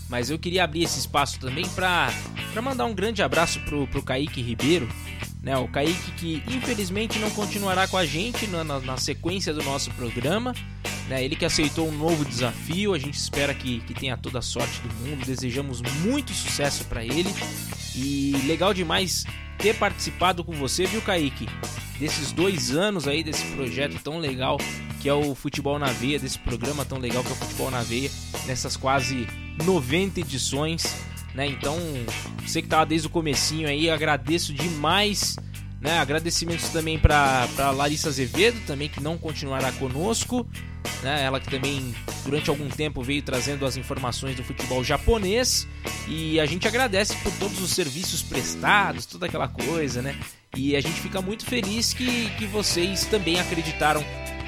[0.09, 2.09] mas eu queria abrir esse espaço também para
[2.63, 4.89] mandar um grande abraço pro, pro Kaique Ribeiro,
[5.43, 5.55] né?
[5.55, 9.91] O Kaique que infelizmente não continuará com a gente na, na, na sequência do nosso
[9.91, 10.55] programa,
[11.07, 11.23] né?
[11.23, 14.81] Ele que aceitou um novo desafio, a gente espera que, que tenha toda a sorte
[14.81, 17.29] do mundo, desejamos muito sucesso para ele
[17.95, 19.25] e legal demais
[19.57, 21.47] ter participado com você, viu, Kaique?
[21.99, 24.57] Desses dois anos aí desse projeto tão legal
[24.99, 27.81] que é o Futebol na Veia, desse programa tão legal que é o Futebol na
[27.81, 28.09] Veia,
[28.45, 29.27] nessas quase
[29.63, 30.95] 90 edições,
[31.35, 31.45] né?
[31.47, 31.77] Então,
[32.45, 35.35] você que tava desde o comecinho aí, agradeço demais,
[35.81, 35.99] né?
[35.99, 40.47] Agradecimentos também para Larissa Azevedo, também que não continuará conosco,
[41.01, 41.23] né?
[41.23, 41.93] Ela que também
[42.23, 45.67] durante algum tempo veio trazendo as informações do futebol japonês
[46.07, 50.15] e a gente agradece por todos os serviços prestados, toda aquela coisa, né?
[50.55, 54.01] E a gente fica muito feliz que, que vocês também acreditaram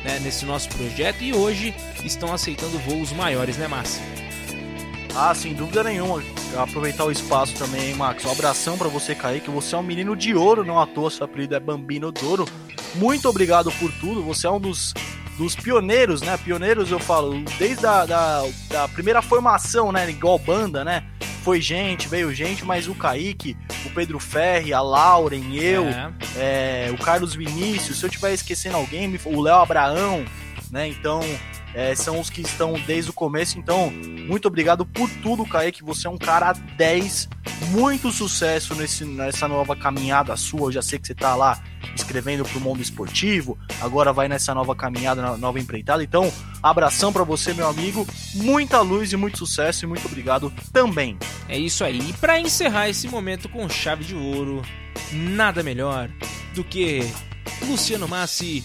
[0.04, 4.02] né, nesse nosso projeto e hoje estão aceitando voos maiores, né, Márcio?
[5.16, 6.22] Ah, sem dúvida nenhuma.
[6.58, 8.26] Aproveitar o espaço também, Max.
[8.26, 9.50] Um abração para você, Kaique.
[9.50, 12.46] Você é um menino de ouro, não à toa, seu apelido é Bambino Douro.
[12.96, 14.24] Muito obrigado por tudo.
[14.24, 14.94] Você é um dos,
[15.38, 16.38] dos pioneiros, né?
[16.38, 20.10] Pioneiros, eu falo, desde a da, da primeira formação, né?
[20.10, 21.04] Igual banda, né?
[21.46, 23.56] foi gente, veio gente, mas o Kaique,
[23.86, 26.12] o Pedro Ferri, a Lauren, eu, é.
[26.36, 30.26] É, o Carlos Vinícius, se eu estiver esquecendo alguém, o Léo Abraão,
[30.72, 30.88] né?
[30.88, 31.20] Então,
[31.76, 33.60] é, são os que estão desde o começo.
[33.60, 35.84] Então, muito obrigado por tudo, Kaique.
[35.84, 37.28] Você é um cara 10.
[37.70, 40.70] Muito sucesso nesse, nessa nova caminhada sua.
[40.70, 41.62] Eu já sei que você está lá
[41.94, 43.58] escrevendo para o mundo esportivo.
[43.82, 46.02] Agora vai nessa nova caminhada, nova empreitada.
[46.02, 46.32] Então,
[46.64, 48.08] abração para você, meu amigo.
[48.36, 49.84] Muita luz e muito sucesso.
[49.84, 51.18] E muito obrigado também.
[51.50, 52.00] É isso aí.
[52.00, 54.62] E para encerrar esse momento com chave de ouro,
[55.12, 56.10] nada melhor
[56.54, 57.02] do que
[57.68, 58.64] Luciano Massi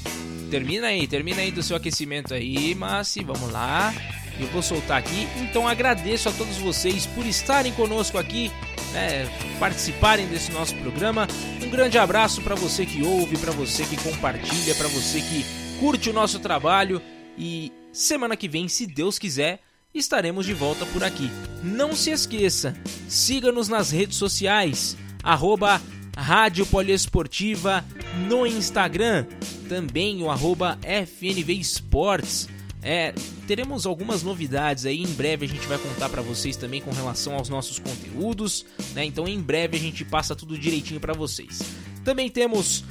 [0.50, 3.94] termina aí, termina aí do seu aquecimento aí, Massi, vamos lá.
[4.38, 5.28] Eu vou soltar aqui.
[5.36, 8.50] Então agradeço a todos vocês por estarem conosco aqui,
[8.92, 9.28] né,
[9.58, 11.28] participarem desse nosso programa.
[11.62, 15.44] Um grande abraço para você que ouve, para você que compartilha, para você que
[15.78, 17.00] curte o nosso trabalho
[17.36, 19.60] e semana que vem, se Deus quiser,
[19.94, 21.30] estaremos de volta por aqui.
[21.62, 22.74] Não se esqueça,
[23.08, 25.80] siga-nos nas redes sociais, arroba
[26.16, 27.84] Rádio Poliesportiva
[28.28, 29.26] no Instagram,
[29.68, 32.48] também o arroba FNV Esportes.
[32.82, 33.12] É,
[33.46, 37.34] teremos algumas novidades aí, em breve a gente vai contar para vocês também com relação
[37.34, 38.64] aos nossos conteúdos,
[38.94, 39.04] né?
[39.04, 41.60] Então em breve a gente passa tudo direitinho para vocês.
[42.04, 42.84] Também temos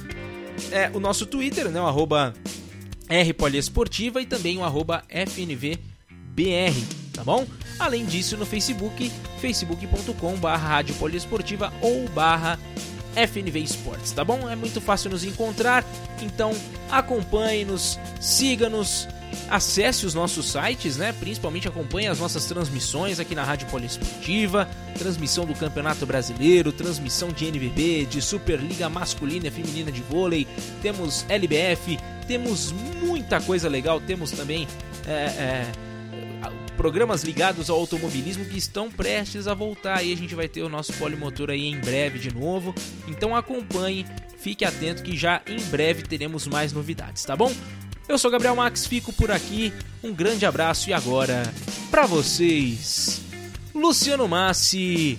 [0.70, 1.80] é, o nosso Twitter, né?
[1.80, 2.34] O arroba
[3.08, 7.44] Rpoliesportiva e também o arroba FNVBR, tá bom?
[7.76, 9.10] Além disso, no Facebook,
[9.40, 10.84] facebook.com barra
[11.80, 12.58] ou barra
[13.14, 14.48] FNV Esportes, tá bom?
[14.48, 15.84] É muito fácil nos encontrar,
[16.20, 16.52] então
[16.90, 19.08] acompanhe-nos, siga-nos,
[19.48, 21.12] acesse os nossos sites, né?
[21.12, 24.68] Principalmente acompanhe as nossas transmissões aqui na Rádio Poliesportiva,
[24.98, 30.46] transmissão do Campeonato Brasileiro, transmissão de NBB, de Superliga Masculina e Feminina de Vôlei,
[30.82, 34.66] temos LBF, temos muita coisa legal, temos também
[35.06, 35.72] é, é,
[36.80, 40.68] programas ligados ao automobilismo que estão prestes a voltar e a gente vai ter o
[40.70, 42.74] nosso polimotor aí em breve de novo.
[43.06, 44.06] Então acompanhe,
[44.38, 47.52] fique atento que já em breve teremos mais novidades, tá bom?
[48.08, 49.74] Eu sou Gabriel Max, fico por aqui.
[50.02, 51.42] Um grande abraço e agora
[51.90, 53.20] para vocês,
[53.74, 55.18] Luciano Massi,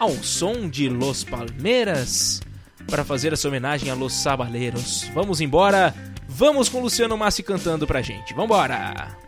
[0.00, 2.40] ao som de Los Palmeiras,
[2.88, 5.08] para fazer essa homenagem a Los Sabaleiros.
[5.14, 5.94] Vamos embora,
[6.28, 8.34] vamos com Luciano Massi cantando pra gente.
[8.34, 9.27] Vambora!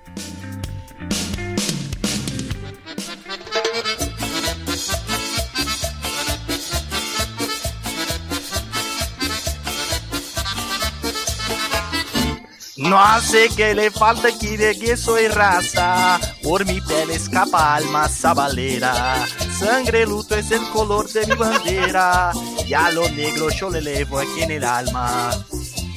[12.90, 18.08] No hace que le falta aquí de que soy raza, por mi piel escapa alma
[18.08, 19.24] sabalera.
[19.56, 22.32] Sangre luto es el color de mi bandera,
[22.66, 25.30] y a lo negro yo le levo aquí en el alma.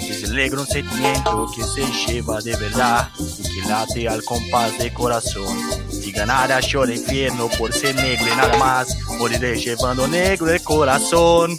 [0.07, 4.77] Es el negro un sentimiento que se lleva de verdad y que late al compás
[4.77, 5.57] de corazón.
[5.89, 10.61] Si ganara yo el infierno por ser negro y nada más, moriré llevando negro el
[10.61, 11.57] corazón.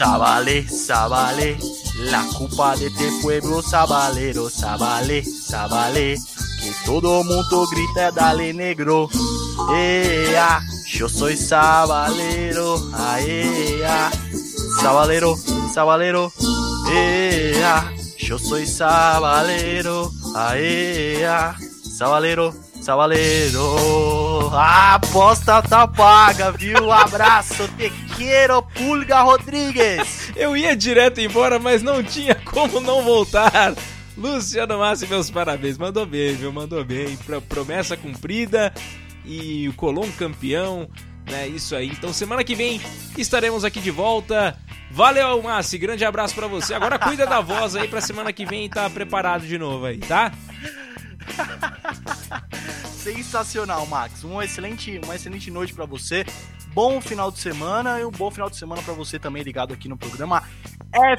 [0.00, 1.58] Sabale, Sabale,
[2.10, 6.16] la culpa de este pueblo sabalero, Sabale, Sabale,
[6.58, 9.10] que todo mundo grita, dale negro,
[9.74, 14.10] ea, yo soy sabalero, aea,
[14.80, 15.36] sabalero,
[15.74, 16.32] sabalero,
[16.90, 21.58] ea, yo soy sabalero, aea,
[21.98, 22.54] sabalero,
[22.90, 24.50] sabalero.
[24.52, 26.90] A aposta tá paga, viu?
[26.90, 30.32] Abraço, te quero, Pulga Rodrigues.
[30.34, 33.74] Eu ia direto embora, mas não tinha como não voltar.
[34.16, 35.78] Luciano Massi, meus parabéns.
[35.78, 36.52] Mandou bem, viu?
[36.52, 37.16] Mandou bem.
[37.48, 38.74] Promessa cumprida
[39.24, 40.88] e o Colom campeão,
[41.30, 41.46] né?
[41.46, 41.90] Isso aí.
[41.90, 42.80] Então semana que vem
[43.16, 44.58] estaremos aqui de volta.
[44.90, 45.78] Valeu, Massi.
[45.78, 46.74] Grande abraço para você.
[46.74, 49.98] Agora cuida da voz aí pra semana que vem estar tá preparado de novo aí,
[49.98, 50.32] tá?
[53.00, 54.24] Sensacional, Max.
[54.24, 56.22] Um excelente, uma excelente noite para você.
[56.72, 59.88] Bom final de semana e um bom final de semana para você também ligado aqui
[59.88, 60.42] no programa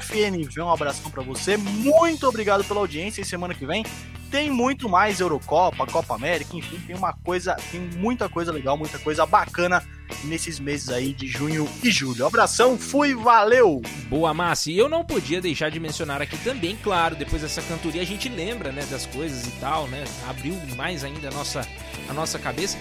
[0.00, 0.60] FNV.
[0.60, 1.56] Um abração para você.
[1.56, 3.84] Muito obrigado pela audiência e semana que vem
[4.32, 8.98] tem muito mais Eurocopa, Copa América, enfim, tem uma coisa, tem muita coisa legal, muita
[8.98, 9.86] coisa bacana
[10.24, 12.26] nesses meses aí de junho e julho.
[12.26, 13.82] Abração, fui, valeu!
[14.08, 14.70] Boa, Massa.
[14.70, 18.26] E eu não podia deixar de mencionar aqui também, claro, depois dessa cantoria a gente
[18.30, 20.02] lembra, né, das coisas e tal, né?
[20.26, 21.68] Abriu mais ainda a nossa,
[22.08, 22.78] a nossa cabeça.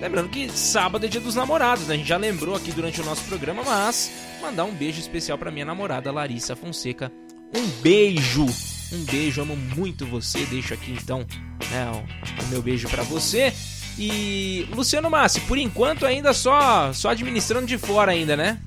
[0.00, 1.94] Lembrando que sábado é dia dos namorados, né?
[1.94, 4.10] A gente já lembrou aqui durante o nosso programa, mas
[4.40, 7.10] mandar um beijo especial para minha namorada Larissa Fonseca.
[7.54, 8.46] Um beijo!
[8.92, 10.44] Um beijo, amo muito você.
[10.46, 11.26] Deixo aqui então
[11.70, 11.90] né,
[12.42, 13.52] o, meu beijo para você.
[13.98, 18.58] E Luciano Massi, por enquanto ainda só só administrando de fora ainda, né?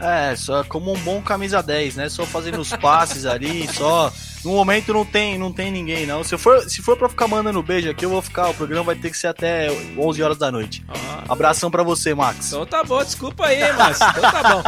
[0.00, 2.08] É, só como um bom camisa 10, né?
[2.08, 4.12] Só fazendo os passes ali, só
[4.44, 6.22] no momento não tem, não tem ninguém, não.
[6.22, 8.48] Se for, se for pra ficar mandando beijo aqui, eu vou ficar.
[8.48, 10.84] O programa vai ter que ser até 11 horas da noite.
[10.88, 12.48] Ah, Abração pra você, Max.
[12.48, 14.00] Então tá bom, desculpa aí, Max.
[14.00, 14.62] Então tá bom.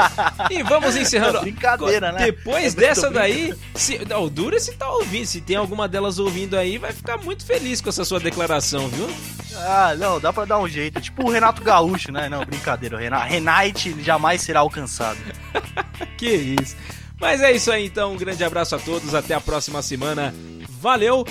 [0.51, 1.39] E vamos encerrando.
[1.39, 2.27] É brincadeira, né?
[2.27, 5.27] Depois é dessa daí, se, não, o Dura se tá ouvindo.
[5.27, 9.09] Se tem alguma delas ouvindo aí, vai ficar muito feliz com essa sua declaração, viu?
[9.57, 11.01] Ah, não, dá pra dar um jeito.
[11.01, 12.29] Tipo o Renato Gaúcho, né?
[12.29, 12.97] Não, brincadeira.
[12.97, 15.19] O Renato, Renate jamais será alcançado.
[16.17, 16.77] que isso.
[17.21, 20.35] Mas é isso aí então, um grande abraço a todos, até a próxima semana.
[20.81, 21.25] Valeu,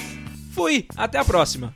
[0.53, 1.75] fui, até a próxima.